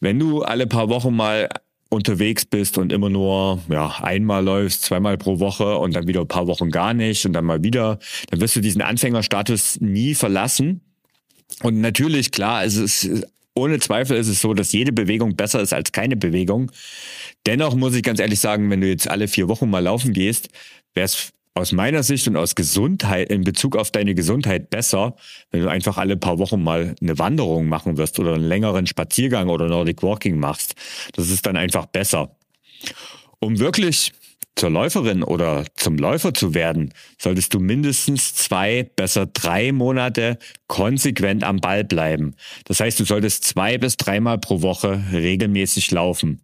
Wenn 0.00 0.18
du 0.18 0.42
alle 0.42 0.66
paar 0.66 0.88
Wochen 0.88 1.14
mal 1.14 1.48
unterwegs 1.88 2.44
bist 2.44 2.76
und 2.76 2.92
immer 2.92 3.08
nur 3.10 3.62
ja, 3.70 4.00
einmal 4.00 4.42
läufst, 4.42 4.82
zweimal 4.82 5.16
pro 5.16 5.38
Woche 5.38 5.76
und 5.76 5.94
dann 5.94 6.08
wieder 6.08 6.22
ein 6.22 6.28
paar 6.28 6.48
Wochen 6.48 6.70
gar 6.70 6.92
nicht 6.92 7.24
und 7.24 7.34
dann 7.34 7.44
mal 7.44 7.62
wieder, 7.62 8.00
dann 8.30 8.40
wirst 8.40 8.56
du 8.56 8.60
diesen 8.60 8.82
Anfängerstatus 8.82 9.80
nie 9.80 10.14
verlassen. 10.14 10.80
Und 11.62 11.80
natürlich, 11.80 12.32
klar, 12.32 12.64
es 12.64 12.76
ist 12.76 13.26
ohne 13.54 13.78
Zweifel 13.78 14.16
ist 14.16 14.28
es 14.28 14.40
so, 14.40 14.54
dass 14.54 14.72
jede 14.72 14.92
Bewegung 14.92 15.36
besser 15.36 15.60
ist 15.60 15.72
als 15.72 15.92
keine 15.92 16.16
Bewegung. 16.16 16.70
Dennoch 17.46 17.74
muss 17.74 17.94
ich 17.94 18.02
ganz 18.02 18.20
ehrlich 18.20 18.40
sagen, 18.40 18.70
wenn 18.70 18.80
du 18.80 18.88
jetzt 18.88 19.08
alle 19.08 19.28
vier 19.28 19.48
Wochen 19.48 19.68
mal 19.68 19.80
laufen 19.80 20.12
gehst, 20.12 20.48
wäre 20.94 21.04
es 21.04 21.32
aus 21.54 21.72
meiner 21.72 22.02
Sicht 22.02 22.26
und 22.28 22.36
aus 22.36 22.54
Gesundheit, 22.54 23.30
in 23.30 23.44
Bezug 23.44 23.76
auf 23.76 23.90
deine 23.90 24.14
Gesundheit 24.14 24.70
besser, 24.70 25.16
wenn 25.50 25.60
du 25.62 25.68
einfach 25.68 25.98
alle 25.98 26.16
paar 26.16 26.38
Wochen 26.38 26.62
mal 26.62 26.94
eine 27.00 27.18
Wanderung 27.18 27.66
machen 27.68 27.98
wirst 27.98 28.18
oder 28.18 28.34
einen 28.34 28.44
längeren 28.44 28.86
Spaziergang 28.86 29.50
oder 29.50 29.68
Nordic 29.68 30.02
Walking 30.02 30.38
machst. 30.38 30.74
Das 31.14 31.28
ist 31.28 31.44
dann 31.44 31.56
einfach 31.56 31.86
besser. 31.86 32.36
Um 33.38 33.58
wirklich 33.58 34.12
zur 34.54 34.70
Läuferin 34.70 35.22
oder 35.22 35.64
zum 35.74 35.96
Läufer 35.96 36.34
zu 36.34 36.54
werden, 36.54 36.92
solltest 37.18 37.54
du 37.54 37.60
mindestens 37.60 38.34
zwei, 38.34 38.90
besser 38.96 39.26
drei 39.26 39.72
Monate 39.72 40.38
konsequent 40.66 41.42
am 41.42 41.58
Ball 41.58 41.84
bleiben. 41.84 42.34
Das 42.64 42.80
heißt, 42.80 43.00
du 43.00 43.04
solltest 43.04 43.44
zwei 43.44 43.78
bis 43.78 43.96
dreimal 43.96 44.38
pro 44.38 44.62
Woche 44.62 45.02
regelmäßig 45.12 45.90
laufen. 45.90 46.42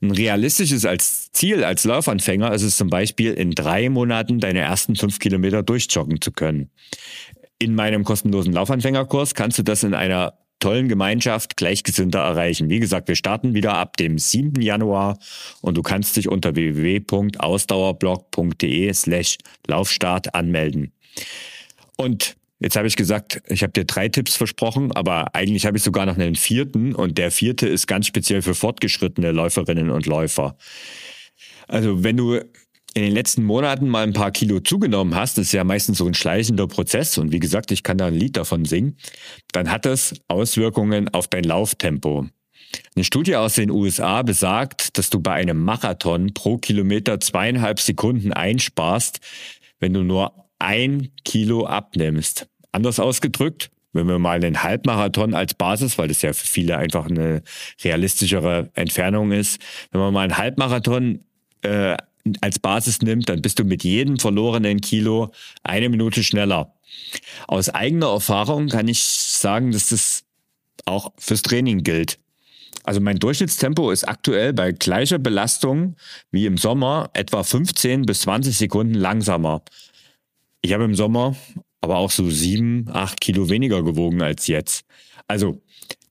Ein 0.00 0.10
realistisches 0.10 0.84
als 0.84 1.32
Ziel 1.32 1.64
als 1.64 1.84
Laufanfänger 1.84 2.52
ist 2.52 2.62
es 2.62 2.76
zum 2.76 2.88
Beispiel, 2.88 3.32
in 3.32 3.52
drei 3.52 3.88
Monaten 3.88 4.38
deine 4.38 4.60
ersten 4.60 4.96
fünf 4.96 5.18
Kilometer 5.18 5.62
durchjoggen 5.62 6.20
zu 6.20 6.32
können. 6.32 6.70
In 7.58 7.74
meinem 7.74 8.04
kostenlosen 8.04 8.52
Laufanfängerkurs 8.52 9.34
kannst 9.34 9.58
du 9.58 9.62
das 9.62 9.82
in 9.82 9.94
einer 9.94 10.34
tollen 10.58 10.88
Gemeinschaft 10.88 11.56
Gleichgesinnter 11.56 12.18
erreichen. 12.20 12.70
Wie 12.70 12.80
gesagt, 12.80 13.06
wir 13.08 13.16
starten 13.16 13.54
wieder 13.54 13.74
ab 13.74 13.96
dem 13.96 14.18
7. 14.18 14.60
Januar 14.60 15.18
und 15.60 15.76
du 15.76 15.82
kannst 15.82 16.16
dich 16.16 16.28
unter 16.28 16.54
www.ausdauerblog.de 16.54 18.92
slash 18.92 19.38
Laufstart 19.66 20.34
anmelden. 20.34 20.92
Und 21.96 22.36
jetzt 22.58 22.76
habe 22.76 22.88
ich 22.88 22.96
gesagt, 22.96 23.42
ich 23.48 23.62
habe 23.62 23.72
dir 23.72 23.84
drei 23.84 24.08
Tipps 24.08 24.36
versprochen, 24.36 24.92
aber 24.92 25.34
eigentlich 25.34 25.66
habe 25.66 25.76
ich 25.76 25.82
sogar 25.82 26.06
noch 26.06 26.16
einen 26.16 26.36
vierten 26.36 26.94
und 26.94 27.18
der 27.18 27.30
vierte 27.30 27.68
ist 27.68 27.86
ganz 27.86 28.06
speziell 28.06 28.40
für 28.42 28.54
fortgeschrittene 28.54 29.32
Läuferinnen 29.32 29.90
und 29.90 30.06
Läufer. 30.06 30.56
Also 31.68 32.04
wenn 32.04 32.16
du 32.16 32.40
in 32.96 33.02
den 33.02 33.12
letzten 33.12 33.44
Monaten 33.44 33.90
mal 33.90 34.04
ein 34.04 34.14
paar 34.14 34.30
Kilo 34.30 34.58
zugenommen 34.58 35.14
hast, 35.14 35.36
ist 35.36 35.52
ja 35.52 35.64
meistens 35.64 35.98
so 35.98 36.06
ein 36.06 36.14
schleichender 36.14 36.66
Prozess 36.66 37.18
und 37.18 37.30
wie 37.30 37.40
gesagt, 37.40 37.70
ich 37.70 37.82
kann 37.82 37.98
da 37.98 38.06
ein 38.06 38.14
Lied 38.14 38.38
davon 38.38 38.64
singen, 38.64 38.96
dann 39.52 39.70
hat 39.70 39.84
das 39.84 40.14
Auswirkungen 40.28 41.12
auf 41.12 41.28
dein 41.28 41.44
Lauftempo. 41.44 42.26
Eine 42.94 43.04
Studie 43.04 43.36
aus 43.36 43.56
den 43.56 43.70
USA 43.70 44.22
besagt, 44.22 44.96
dass 44.96 45.10
du 45.10 45.20
bei 45.20 45.34
einem 45.34 45.62
Marathon 45.62 46.32
pro 46.32 46.56
Kilometer 46.56 47.20
zweieinhalb 47.20 47.80
Sekunden 47.80 48.32
einsparst, 48.32 49.20
wenn 49.78 49.92
du 49.92 50.02
nur 50.02 50.32
ein 50.58 51.10
Kilo 51.22 51.66
abnimmst. 51.66 52.48
Anders 52.72 52.98
ausgedrückt, 52.98 53.70
wenn 53.92 54.08
wir 54.08 54.18
mal 54.18 54.42
einen 54.42 54.62
Halbmarathon 54.62 55.34
als 55.34 55.52
Basis, 55.52 55.98
weil 55.98 56.08
das 56.08 56.22
ja 56.22 56.32
für 56.32 56.46
viele 56.46 56.78
einfach 56.78 57.10
eine 57.10 57.42
realistischere 57.84 58.70
Entfernung 58.72 59.32
ist, 59.32 59.60
wenn 59.90 60.00
man 60.00 60.14
mal 60.14 60.22
einen 60.22 60.38
Halbmarathon 60.38 61.20
äh, 61.60 61.98
als 62.40 62.58
Basis 62.58 63.02
nimmt, 63.02 63.28
dann 63.28 63.42
bist 63.42 63.58
du 63.58 63.64
mit 63.64 63.84
jedem 63.84 64.18
verlorenen 64.18 64.80
Kilo 64.80 65.32
eine 65.62 65.88
Minute 65.88 66.22
schneller. 66.22 66.74
Aus 67.46 67.68
eigener 67.68 68.08
Erfahrung 68.08 68.68
kann 68.68 68.88
ich 68.88 69.02
sagen, 69.02 69.72
dass 69.72 69.90
das 69.90 70.24
auch 70.84 71.12
fürs 71.18 71.42
Training 71.42 71.82
gilt. 71.82 72.18
Also 72.84 73.00
mein 73.00 73.18
Durchschnittstempo 73.18 73.90
ist 73.90 74.04
aktuell 74.04 74.52
bei 74.52 74.72
gleicher 74.72 75.18
Belastung 75.18 75.96
wie 76.30 76.46
im 76.46 76.56
Sommer 76.56 77.10
etwa 77.14 77.42
15 77.42 78.02
bis 78.02 78.20
20 78.20 78.56
Sekunden 78.56 78.94
langsamer. 78.94 79.62
Ich 80.62 80.72
habe 80.72 80.84
im 80.84 80.94
Sommer 80.94 81.36
aber 81.80 81.96
auch 81.96 82.10
so 82.10 82.30
sieben, 82.30 82.88
acht 82.92 83.20
Kilo 83.20 83.48
weniger 83.48 83.82
gewogen 83.82 84.22
als 84.22 84.46
jetzt. 84.46 84.84
Also 85.26 85.60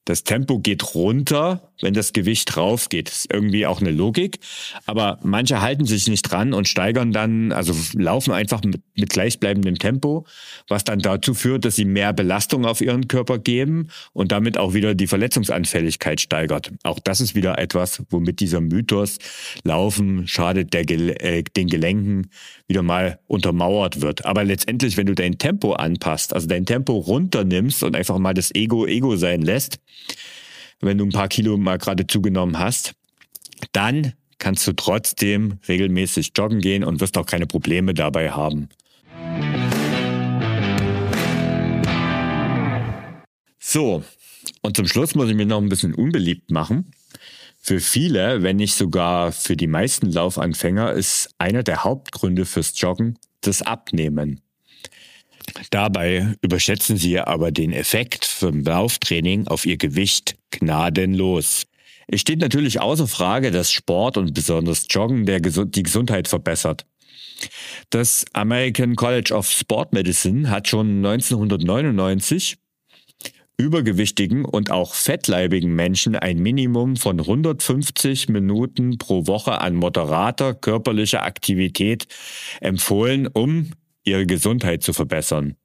das 0.06 0.24
Tempo 0.24 0.60
geht 0.60 0.96
runter, 0.96 1.72
wenn 1.82 1.94
das 1.94 2.14
Gewicht 2.14 2.56
drauf 2.56 2.90
geht. 2.90 3.08
Das 3.08 3.20
ist 3.20 3.34
irgendwie 3.34 3.66
auch 3.66 3.82
eine 3.82 3.92
Logik. 3.92 4.40
Aber 4.86 5.20
manche 5.24 5.62
halten 5.62 5.86
sich 5.86 6.08
nicht 6.08 6.24
dran 6.24 6.54
und 6.54 6.68
steigern 6.68 7.12
dann, 7.12 7.52
also 7.52 7.74
laufen 7.94 8.32
einfach 8.32 8.64
mit, 8.64 8.82
mit 8.96 9.10
gleichbleibendem 9.10 9.78
Tempo, 9.78 10.26
was 10.68 10.84
dann 10.84 11.00
dazu 11.00 11.34
führt, 11.34 11.66
dass 11.66 11.76
sie 11.76 11.86
mehr 11.86 12.14
Belastung 12.14 12.66
auf 12.66 12.82
ihren 12.82 13.08
Körper 13.08 13.40
geben 13.40 13.90
und 14.14 14.32
damit 14.32 14.58
auch 14.58 14.74
wieder 14.74 14.96
die 14.96 15.08
Verletzungsanfälligkeit 15.08 16.22
steigert. 16.22 16.72
Auch 16.84 17.00
das 17.00 17.22
ist 17.22 17.36
wieder 17.36 17.58
etwas, 17.58 18.04
womit 18.10 18.40
dieser 18.40 18.62
Mythos 18.62 19.18
Laufen 19.64 20.28
schadet 20.28 20.74
der, 20.74 20.90
äh, 20.90 21.44
den 21.44 21.68
Gelenken 21.68 22.30
wieder 22.68 22.84
mal 22.84 23.20
untermauert 23.28 24.02
wird. 24.02 24.26
Aber 24.26 24.44
letztendlich, 24.44 24.98
wenn 24.98 25.06
du 25.06 25.16
dein 25.16 25.38
Tempo 25.38 25.74
anpasst, 25.74 26.34
also 26.34 26.48
dein 26.48 26.66
Tempo 26.66 26.94
runternimmst 26.94 27.84
und 27.84 27.96
einfach 27.96 28.18
mal 28.18 28.34
das 28.34 28.54
Ego 28.54 28.86
Ego 28.86 29.16
sein 29.16 29.42
lässt, 29.42 29.80
wenn 30.82 30.98
du 30.98 31.06
ein 31.06 31.12
paar 31.12 31.28
Kilo 31.28 31.58
mal 31.58 31.78
gerade 31.78 32.08
zugenommen 32.08 32.60
hast, 32.60 32.94
dann 33.72 34.14
kannst 34.38 34.68
du 34.68 34.74
trotzdem 34.74 35.60
regelmäßig 35.68 36.32
joggen 36.36 36.60
gehen 36.60 36.84
und 36.84 37.00
wirst 37.02 37.18
auch 37.18 37.26
keine 37.26 37.48
Probleme 37.48 37.94
dabei 37.94 38.32
haben. 38.32 38.70
So, 43.60 44.04
und 44.62 44.78
zum 44.78 44.88
Schluss 44.88 45.16
muss 45.16 45.30
ich 45.30 45.36
mir 45.36 45.46
noch 45.46 45.62
ein 45.62 45.70
bisschen 45.70 45.96
unbeliebt 45.96 46.52
machen. 46.52 46.92
Für 47.60 47.80
viele, 47.80 48.44
wenn 48.44 48.58
nicht 48.58 48.76
sogar 48.76 49.32
für 49.32 49.58
die 49.58 49.66
meisten 49.66 50.12
Laufanfänger, 50.12 50.92
ist 50.94 51.30
einer 51.40 51.64
der 51.64 51.84
Hauptgründe 51.84 52.46
fürs 52.46 52.80
Joggen 52.80 53.18
das 53.42 53.64
Abnehmen. 53.64 54.42
Dabei 55.72 56.36
überschätzen 56.42 56.98
sie 56.98 57.20
aber 57.20 57.52
den 57.52 57.72
Effekt 57.72 58.26
vom 58.26 58.64
Lauftraining 58.64 59.48
auf 59.48 59.66
ihr 59.66 59.78
Gewicht 59.78 60.38
gnadenlos. 60.52 61.64
Es 62.08 62.22
steht 62.22 62.40
natürlich 62.40 62.82
außer 62.82 63.08
Frage, 63.08 63.52
dass 63.52 63.72
Sport 63.72 64.18
und 64.18 64.34
besonders 64.34 64.86
Joggen 64.90 65.26
der, 65.26 65.40
die 65.40 65.84
Gesundheit 65.84 66.28
verbessert. 66.28 66.86
Das 67.90 68.26
American 68.34 68.96
College 68.96 69.34
of 69.34 69.50
Sport 69.50 69.94
Medicine 69.94 70.50
hat 70.50 70.68
schon 70.68 71.06
1999 71.06 72.58
übergewichtigen 73.58 74.44
und 74.44 74.70
auch 74.70 74.94
fettleibigen 74.94 75.74
Menschen 75.74 76.16
ein 76.16 76.40
Minimum 76.40 76.98
von 76.98 77.20
150 77.20 78.30
Minuten 78.30 78.98
pro 78.98 79.28
Woche 79.28 79.62
an 79.62 79.76
moderater 79.76 80.54
körperlicher 80.54 81.24
Aktivität 81.24 82.08
empfohlen, 82.60 83.28
um 83.28 83.72
ihre 84.06 84.26
Gesundheit 84.26 84.84
zu 84.84 84.94
verbessern. 84.94 85.56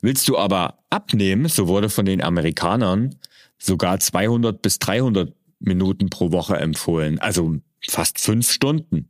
Willst 0.00 0.28
du 0.28 0.38
aber 0.38 0.78
abnehmen, 0.90 1.48
so 1.48 1.68
wurde 1.68 1.88
von 1.88 2.06
den 2.06 2.22
Amerikanern 2.22 3.14
sogar 3.58 4.00
200 4.00 4.60
bis 4.62 4.78
300 4.78 5.32
Minuten 5.60 6.08
pro 6.08 6.32
Woche 6.32 6.56
empfohlen, 6.56 7.18
also 7.18 7.56
fast 7.88 8.20
fünf 8.20 8.50
Stunden. 8.50 9.08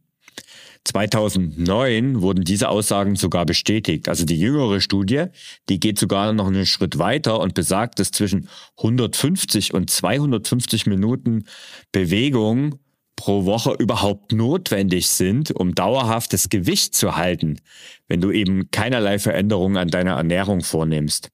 2009 0.84 2.22
wurden 2.22 2.44
diese 2.44 2.68
Aussagen 2.68 3.16
sogar 3.16 3.44
bestätigt. 3.44 4.08
Also 4.08 4.24
die 4.24 4.38
jüngere 4.38 4.80
Studie, 4.80 5.26
die 5.68 5.80
geht 5.80 5.98
sogar 5.98 6.32
noch 6.32 6.46
einen 6.46 6.64
Schritt 6.64 6.98
weiter 6.98 7.40
und 7.40 7.54
besagt, 7.54 7.98
dass 7.98 8.10
zwischen 8.10 8.48
150 8.78 9.74
und 9.74 9.90
250 9.90 10.86
Minuten 10.86 11.44
Bewegung 11.92 12.78
pro 13.18 13.44
Woche 13.46 13.74
überhaupt 13.76 14.32
notwendig 14.32 15.08
sind, 15.08 15.50
um 15.50 15.74
dauerhaftes 15.74 16.50
Gewicht 16.50 16.94
zu 16.94 17.16
halten, 17.16 17.60
wenn 18.06 18.20
du 18.20 18.30
eben 18.30 18.70
keinerlei 18.70 19.18
Veränderungen 19.18 19.76
an 19.76 19.88
deiner 19.88 20.12
Ernährung 20.12 20.62
vornimmst. 20.62 21.30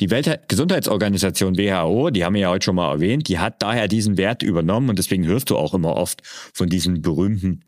Die 0.00 0.10
Weltgesundheitsorganisation 0.10 1.58
WHO, 1.58 2.08
die 2.08 2.24
haben 2.24 2.34
wir 2.34 2.40
ja 2.40 2.48
heute 2.48 2.64
schon 2.64 2.76
mal 2.76 2.90
erwähnt, 2.90 3.28
die 3.28 3.38
hat 3.38 3.62
daher 3.62 3.88
diesen 3.88 4.16
Wert 4.16 4.42
übernommen 4.42 4.88
und 4.88 4.98
deswegen 4.98 5.26
hörst 5.26 5.50
du 5.50 5.58
auch 5.58 5.74
immer 5.74 5.96
oft 5.96 6.22
von 6.24 6.70
diesen 6.70 7.02
berühmten 7.02 7.62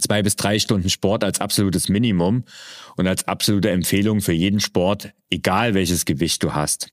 zwei 0.00 0.22
bis 0.22 0.34
drei 0.34 0.58
Stunden 0.58 0.90
Sport 0.90 1.22
als 1.22 1.40
absolutes 1.40 1.88
Minimum 1.88 2.44
und 2.96 3.06
als 3.06 3.28
absolute 3.28 3.70
Empfehlung 3.70 4.20
für 4.20 4.32
jeden 4.32 4.58
Sport, 4.58 5.12
egal 5.30 5.74
welches 5.74 6.04
Gewicht 6.04 6.42
du 6.42 6.54
hast. 6.54 6.88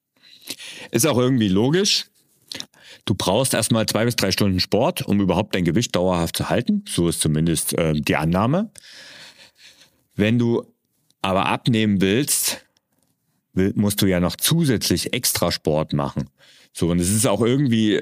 Ist 0.91 1.07
auch 1.07 1.17
irgendwie 1.17 1.49
logisch. 1.49 2.05
Du 3.05 3.15
brauchst 3.15 3.53
erstmal 3.53 3.85
zwei 3.85 4.05
bis 4.05 4.15
drei 4.15 4.31
Stunden 4.31 4.59
Sport, 4.59 5.01
um 5.03 5.19
überhaupt 5.19 5.55
dein 5.55 5.65
Gewicht 5.65 5.95
dauerhaft 5.95 6.37
zu 6.37 6.49
halten. 6.49 6.83
So 6.87 7.07
ist 7.07 7.21
zumindest 7.21 7.77
äh, 7.77 7.93
die 7.93 8.15
Annahme. 8.15 8.71
Wenn 10.15 10.39
du 10.39 10.63
aber 11.21 11.47
abnehmen 11.47 12.01
willst, 12.01 12.65
musst 13.53 14.01
du 14.01 14.05
ja 14.05 14.19
noch 14.19 14.35
zusätzlich 14.35 15.13
extra 15.13 15.51
Sport 15.51 15.93
machen. 15.93 16.29
So, 16.73 16.89
und 16.89 16.99
es 16.99 17.09
ist 17.09 17.27
auch 17.27 17.41
irgendwie 17.41 18.01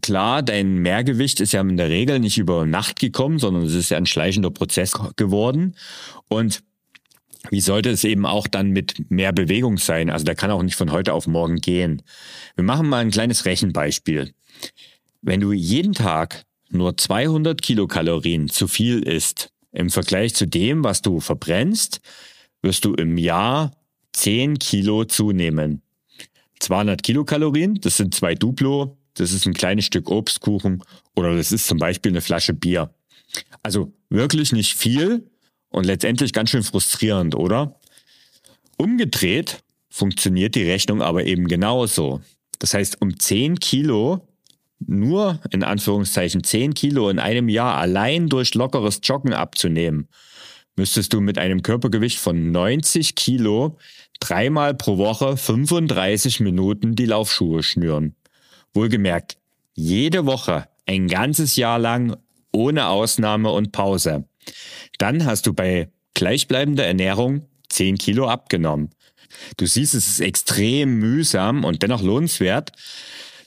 klar, 0.00 0.42
dein 0.42 0.78
Mehrgewicht 0.78 1.40
ist 1.40 1.52
ja 1.52 1.60
in 1.60 1.76
der 1.76 1.88
Regel 1.88 2.20
nicht 2.20 2.38
über 2.38 2.66
Nacht 2.66 3.00
gekommen, 3.00 3.38
sondern 3.38 3.64
es 3.64 3.74
ist 3.74 3.90
ja 3.90 3.96
ein 3.96 4.06
schleichender 4.06 4.50
Prozess 4.50 4.92
geworden. 5.16 5.76
Und 6.28 6.62
wie 7.50 7.60
sollte 7.60 7.90
es 7.90 8.04
eben 8.04 8.26
auch 8.26 8.46
dann 8.46 8.70
mit 8.70 9.10
mehr 9.10 9.32
Bewegung 9.32 9.78
sein? 9.78 10.10
Also 10.10 10.24
der 10.24 10.34
kann 10.34 10.50
auch 10.50 10.62
nicht 10.62 10.76
von 10.76 10.92
heute 10.92 11.12
auf 11.12 11.26
morgen 11.26 11.56
gehen. 11.56 12.02
Wir 12.54 12.64
machen 12.64 12.88
mal 12.88 12.98
ein 12.98 13.10
kleines 13.10 13.44
Rechenbeispiel. 13.44 14.32
Wenn 15.22 15.40
du 15.40 15.52
jeden 15.52 15.92
Tag 15.92 16.44
nur 16.70 16.96
200 16.96 17.60
Kilokalorien 17.62 18.48
zu 18.48 18.68
viel 18.68 19.02
isst, 19.02 19.50
im 19.72 19.90
Vergleich 19.90 20.34
zu 20.34 20.46
dem, 20.46 20.84
was 20.84 21.02
du 21.02 21.20
verbrennst, 21.20 22.00
wirst 22.62 22.84
du 22.84 22.94
im 22.94 23.18
Jahr 23.18 23.72
10 24.12 24.58
Kilo 24.58 25.04
zunehmen. 25.04 25.82
200 26.60 27.02
Kilokalorien, 27.02 27.74
das 27.80 27.98
sind 27.98 28.14
zwei 28.14 28.34
Duplo, 28.34 28.96
das 29.14 29.32
ist 29.32 29.46
ein 29.46 29.52
kleines 29.52 29.84
Stück 29.84 30.10
Obstkuchen 30.10 30.82
oder 31.14 31.36
das 31.36 31.52
ist 31.52 31.66
zum 31.66 31.78
Beispiel 31.78 32.12
eine 32.12 32.22
Flasche 32.22 32.54
Bier. 32.54 32.94
Also 33.62 33.92
wirklich 34.08 34.52
nicht 34.52 34.74
viel 34.74 35.30
und 35.76 35.84
letztendlich 35.84 36.32
ganz 36.32 36.48
schön 36.48 36.62
frustrierend, 36.62 37.34
oder? 37.34 37.78
Umgedreht 38.78 39.62
funktioniert 39.90 40.54
die 40.54 40.62
Rechnung 40.62 41.02
aber 41.02 41.24
eben 41.24 41.48
genauso. 41.48 42.22
Das 42.58 42.72
heißt, 42.72 43.02
um 43.02 43.18
10 43.18 43.60
Kilo, 43.60 44.26
nur 44.78 45.38
in 45.50 45.62
Anführungszeichen 45.62 46.42
10 46.42 46.72
Kilo 46.72 47.10
in 47.10 47.18
einem 47.18 47.50
Jahr 47.50 47.76
allein 47.76 48.30
durch 48.30 48.54
lockeres 48.54 49.00
Joggen 49.02 49.34
abzunehmen, 49.34 50.08
müsstest 50.76 51.12
du 51.12 51.20
mit 51.20 51.36
einem 51.36 51.60
Körpergewicht 51.60 52.18
von 52.18 52.52
90 52.52 53.14
Kilo 53.14 53.76
dreimal 54.18 54.72
pro 54.72 54.96
Woche 54.96 55.36
35 55.36 56.40
Minuten 56.40 56.94
die 56.94 57.04
Laufschuhe 57.04 57.62
schnüren. 57.62 58.16
Wohlgemerkt, 58.72 59.36
jede 59.74 60.24
Woche 60.24 60.68
ein 60.86 61.06
ganzes 61.06 61.56
Jahr 61.56 61.78
lang 61.78 62.16
ohne 62.50 62.86
Ausnahme 62.86 63.50
und 63.50 63.72
Pause. 63.72 64.24
Dann 64.98 65.24
hast 65.24 65.46
du 65.46 65.52
bei 65.52 65.90
gleichbleibender 66.14 66.84
Ernährung 66.84 67.46
10 67.68 67.98
Kilo 67.98 68.28
abgenommen. 68.28 68.90
Du 69.56 69.66
siehst, 69.66 69.94
es 69.94 70.08
ist 70.08 70.20
extrem 70.20 70.98
mühsam 70.98 71.64
und 71.64 71.82
dennoch 71.82 72.02
lohnenswert, 72.02 72.72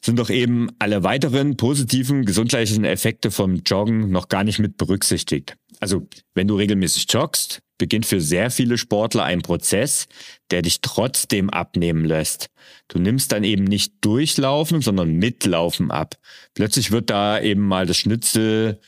sind 0.01 0.19
doch 0.19 0.29
eben 0.29 0.69
alle 0.79 1.03
weiteren 1.03 1.57
positiven 1.57 2.25
gesundheitlichen 2.25 2.85
Effekte 2.85 3.31
vom 3.31 3.57
Joggen 3.65 4.11
noch 4.11 4.29
gar 4.29 4.43
nicht 4.43 4.59
mit 4.59 4.77
berücksichtigt. 4.77 5.55
Also, 5.79 6.07
wenn 6.35 6.47
du 6.47 6.55
regelmäßig 6.55 7.07
joggst, 7.09 7.61
beginnt 7.77 8.05
für 8.05 8.21
sehr 8.21 8.51
viele 8.51 8.77
Sportler 8.77 9.23
ein 9.23 9.41
Prozess, 9.41 10.07
der 10.51 10.61
dich 10.61 10.81
trotzdem 10.81 11.49
abnehmen 11.49 12.05
lässt. 12.05 12.49
Du 12.89 12.99
nimmst 12.99 13.31
dann 13.31 13.43
eben 13.43 13.63
nicht 13.63 13.93
durchlaufen, 14.01 14.81
sondern 14.81 15.13
mitlaufen 15.13 15.89
ab. 15.89 16.17
Plötzlich 16.53 16.91
wird 16.91 17.09
da 17.09 17.39
eben 17.39 17.61
mal 17.61 17.85
das 17.85 17.97
Schnitzel 17.97 18.79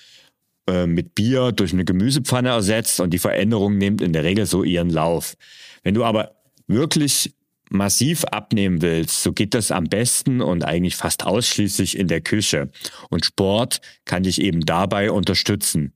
äh, 0.68 0.86
mit 0.86 1.16
Bier 1.16 1.52
durch 1.52 1.74
eine 1.74 1.86
Gemüsepfanne 1.86 2.50
ersetzt 2.50 3.00
und 3.00 3.12
die 3.12 3.20
Veränderung 3.20 3.78
nimmt 3.78 4.02
in 4.02 4.14
der 4.14 4.24
Regel 4.24 4.46
so 4.46 4.64
ihren 4.64 4.90
Lauf. 4.90 5.36
Wenn 5.84 5.94
du 5.94 6.04
aber 6.04 6.36
wirklich 6.68 7.34
massiv 7.70 8.26
abnehmen 8.26 8.82
willst, 8.82 9.24
so 9.24 9.32
geht 9.32 9.54
das 9.54 9.72
am 9.72 9.86
besten 9.86 10.42
und 10.42 10.64
eigentlich 10.64 10.98
fast 10.98 11.26
ausschließlich 11.26 11.98
in 11.98 12.08
der 12.08 12.22
Küche. 12.22 12.70
Und 13.10 13.26
Sport 13.26 13.82
kann 14.06 14.24
dich 14.24 14.42
eben 14.42 14.66
dabei 14.66 15.12
unterstützen. 15.12 15.94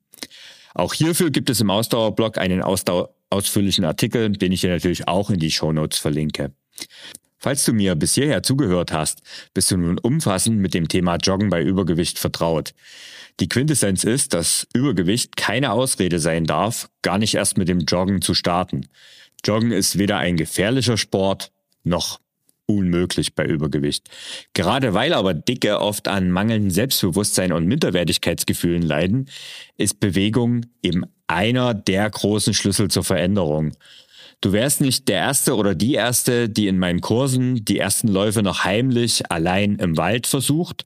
Auch 0.73 0.93
hierfür 0.93 1.31
gibt 1.31 1.49
es 1.49 1.61
im 1.61 1.69
Ausdauerblog 1.69 2.37
einen 2.37 2.61
Ausdauer 2.61 3.15
ausführlichen 3.29 3.85
Artikel, 3.85 4.31
den 4.31 4.51
ich 4.51 4.61
dir 4.61 4.69
natürlich 4.69 5.07
auch 5.07 5.29
in 5.29 5.39
die 5.39 5.51
Shownotes 5.51 5.97
verlinke. 5.99 6.53
Falls 7.45 7.63
du 7.63 7.73
mir 7.73 7.93
bis 7.93 8.15
hierher 8.15 8.41
zugehört 8.41 8.91
hast, 8.91 9.21
bist 9.53 9.69
du 9.69 9.77
nun 9.77 9.99
umfassend 9.99 10.57
mit 10.57 10.73
dem 10.73 10.87
Thema 10.87 11.17
Joggen 11.17 11.51
bei 11.51 11.61
Übergewicht 11.61 12.17
vertraut. 12.17 12.73
Die 13.39 13.47
Quintessenz 13.47 14.03
ist, 14.03 14.33
dass 14.33 14.67
Übergewicht 14.73 15.35
keine 15.37 15.71
Ausrede 15.71 16.17
sein 16.17 16.45
darf, 16.45 16.89
gar 17.03 17.19
nicht 17.19 17.35
erst 17.35 17.59
mit 17.59 17.67
dem 17.67 17.81
Joggen 17.81 18.23
zu 18.23 18.33
starten. 18.33 18.87
Joggen 19.45 19.71
ist 19.71 19.99
weder 19.99 20.17
ein 20.17 20.37
gefährlicher 20.37 20.97
Sport 20.97 21.51
noch 21.83 22.19
unmöglich 22.65 23.35
bei 23.35 23.45
Übergewicht. 23.45 24.09
Gerade 24.55 24.95
weil 24.95 25.13
aber 25.13 25.35
Dicke 25.35 25.79
oft 25.79 26.07
an 26.07 26.31
mangelndem 26.31 26.71
Selbstbewusstsein 26.71 27.51
und 27.51 27.67
Minderwertigkeitsgefühlen 27.67 28.81
leiden, 28.81 29.29
ist 29.77 29.99
Bewegung 29.99 30.65
eben 30.81 31.03
einer 31.27 31.75
der 31.75 32.09
großen 32.09 32.55
Schlüssel 32.55 32.89
zur 32.89 33.03
Veränderung. 33.03 33.73
Du 34.45 34.53
wärst 34.53 34.79
nicht 34.79 35.07
der 35.07 35.17
Erste 35.17 35.55
oder 35.55 35.73
die 35.73 35.95
Erste, 35.95 36.47
die 36.47 36.67
in 36.67 36.77
meinen 36.77 37.01
Kursen 37.01 37.65
die 37.65 37.79
ersten 37.79 38.07
Läufe 38.07 38.43
noch 38.43 38.63
heimlich 38.63 39.31
allein 39.31 39.77
im 39.77 39.97
Wald 39.97 40.27
versucht. 40.27 40.85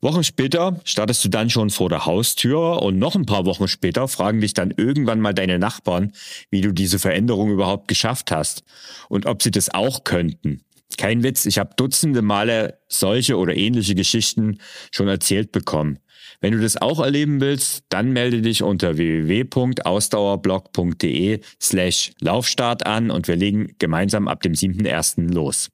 Wochen 0.00 0.22
später 0.22 0.78
startest 0.84 1.24
du 1.24 1.28
dann 1.28 1.50
schon 1.50 1.70
vor 1.70 1.88
der 1.88 2.06
Haustür 2.06 2.80
und 2.82 3.00
noch 3.00 3.16
ein 3.16 3.26
paar 3.26 3.46
Wochen 3.46 3.66
später 3.66 4.06
fragen 4.06 4.40
dich 4.40 4.54
dann 4.54 4.70
irgendwann 4.70 5.20
mal 5.20 5.34
deine 5.34 5.58
Nachbarn, 5.58 6.12
wie 6.50 6.60
du 6.60 6.70
diese 6.70 7.00
Veränderung 7.00 7.50
überhaupt 7.50 7.88
geschafft 7.88 8.30
hast 8.30 8.62
und 9.08 9.26
ob 9.26 9.42
sie 9.42 9.50
das 9.50 9.74
auch 9.74 10.04
könnten. 10.04 10.60
Kein 10.96 11.24
Witz, 11.24 11.46
ich 11.46 11.58
habe 11.58 11.74
dutzende 11.76 12.22
Male 12.22 12.78
solche 12.86 13.36
oder 13.36 13.56
ähnliche 13.56 13.96
Geschichten 13.96 14.60
schon 14.92 15.08
erzählt 15.08 15.50
bekommen. 15.50 15.98
Wenn 16.40 16.52
du 16.52 16.60
das 16.60 16.80
auch 16.80 17.00
erleben 17.00 17.40
willst, 17.40 17.82
dann 17.88 18.12
melde 18.12 18.42
dich 18.42 18.62
unter 18.62 18.96
www.ausdauerblog.de 18.96 21.40
slash 21.60 22.12
Laufstart 22.20 22.86
an 22.86 23.10
und 23.10 23.26
wir 23.28 23.36
legen 23.36 23.74
gemeinsam 23.78 24.28
ab 24.28 24.42
dem 24.42 24.52
7.1. 24.52 25.32
los. 25.32 25.70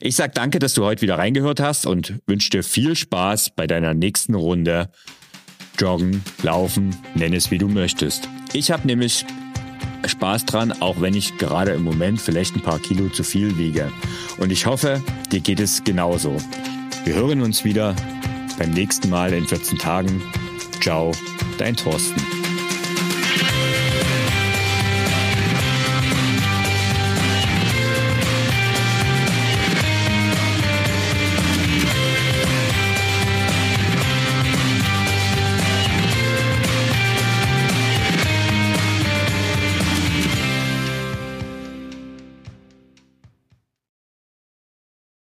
Ich 0.00 0.16
sag 0.16 0.34
danke, 0.34 0.58
dass 0.58 0.74
du 0.74 0.84
heute 0.84 1.02
wieder 1.02 1.18
reingehört 1.18 1.60
hast 1.60 1.86
und 1.86 2.18
wünsche 2.26 2.50
dir 2.50 2.62
viel 2.62 2.96
Spaß 2.96 3.52
bei 3.56 3.66
deiner 3.66 3.94
nächsten 3.94 4.34
Runde. 4.34 4.90
Joggen, 5.78 6.22
Laufen, 6.42 6.94
nenn 7.14 7.32
es 7.32 7.50
wie 7.50 7.58
du 7.58 7.68
möchtest. 7.68 8.28
Ich 8.52 8.70
habe 8.70 8.86
nämlich 8.86 9.24
Spaß 10.06 10.44
dran, 10.44 10.72
auch 10.80 11.00
wenn 11.00 11.14
ich 11.14 11.36
gerade 11.38 11.72
im 11.72 11.82
Moment 11.82 12.20
vielleicht 12.20 12.54
ein 12.54 12.62
paar 12.62 12.78
Kilo 12.78 13.08
zu 13.08 13.24
viel 13.24 13.56
wiege. 13.58 13.90
Und 14.38 14.52
ich 14.52 14.66
hoffe, 14.66 15.02
dir 15.32 15.40
geht 15.40 15.60
es 15.60 15.84
genauso. 15.84 16.36
Wir 17.04 17.14
hören 17.14 17.40
uns 17.40 17.64
wieder 17.64 17.94
beim 18.58 18.70
nächsten 18.70 19.10
Mal 19.10 19.32
in 19.32 19.46
14 19.46 19.78
Tagen. 19.78 20.22
Ciao, 20.80 21.12
dein 21.58 21.76
Thorsten. 21.76 22.35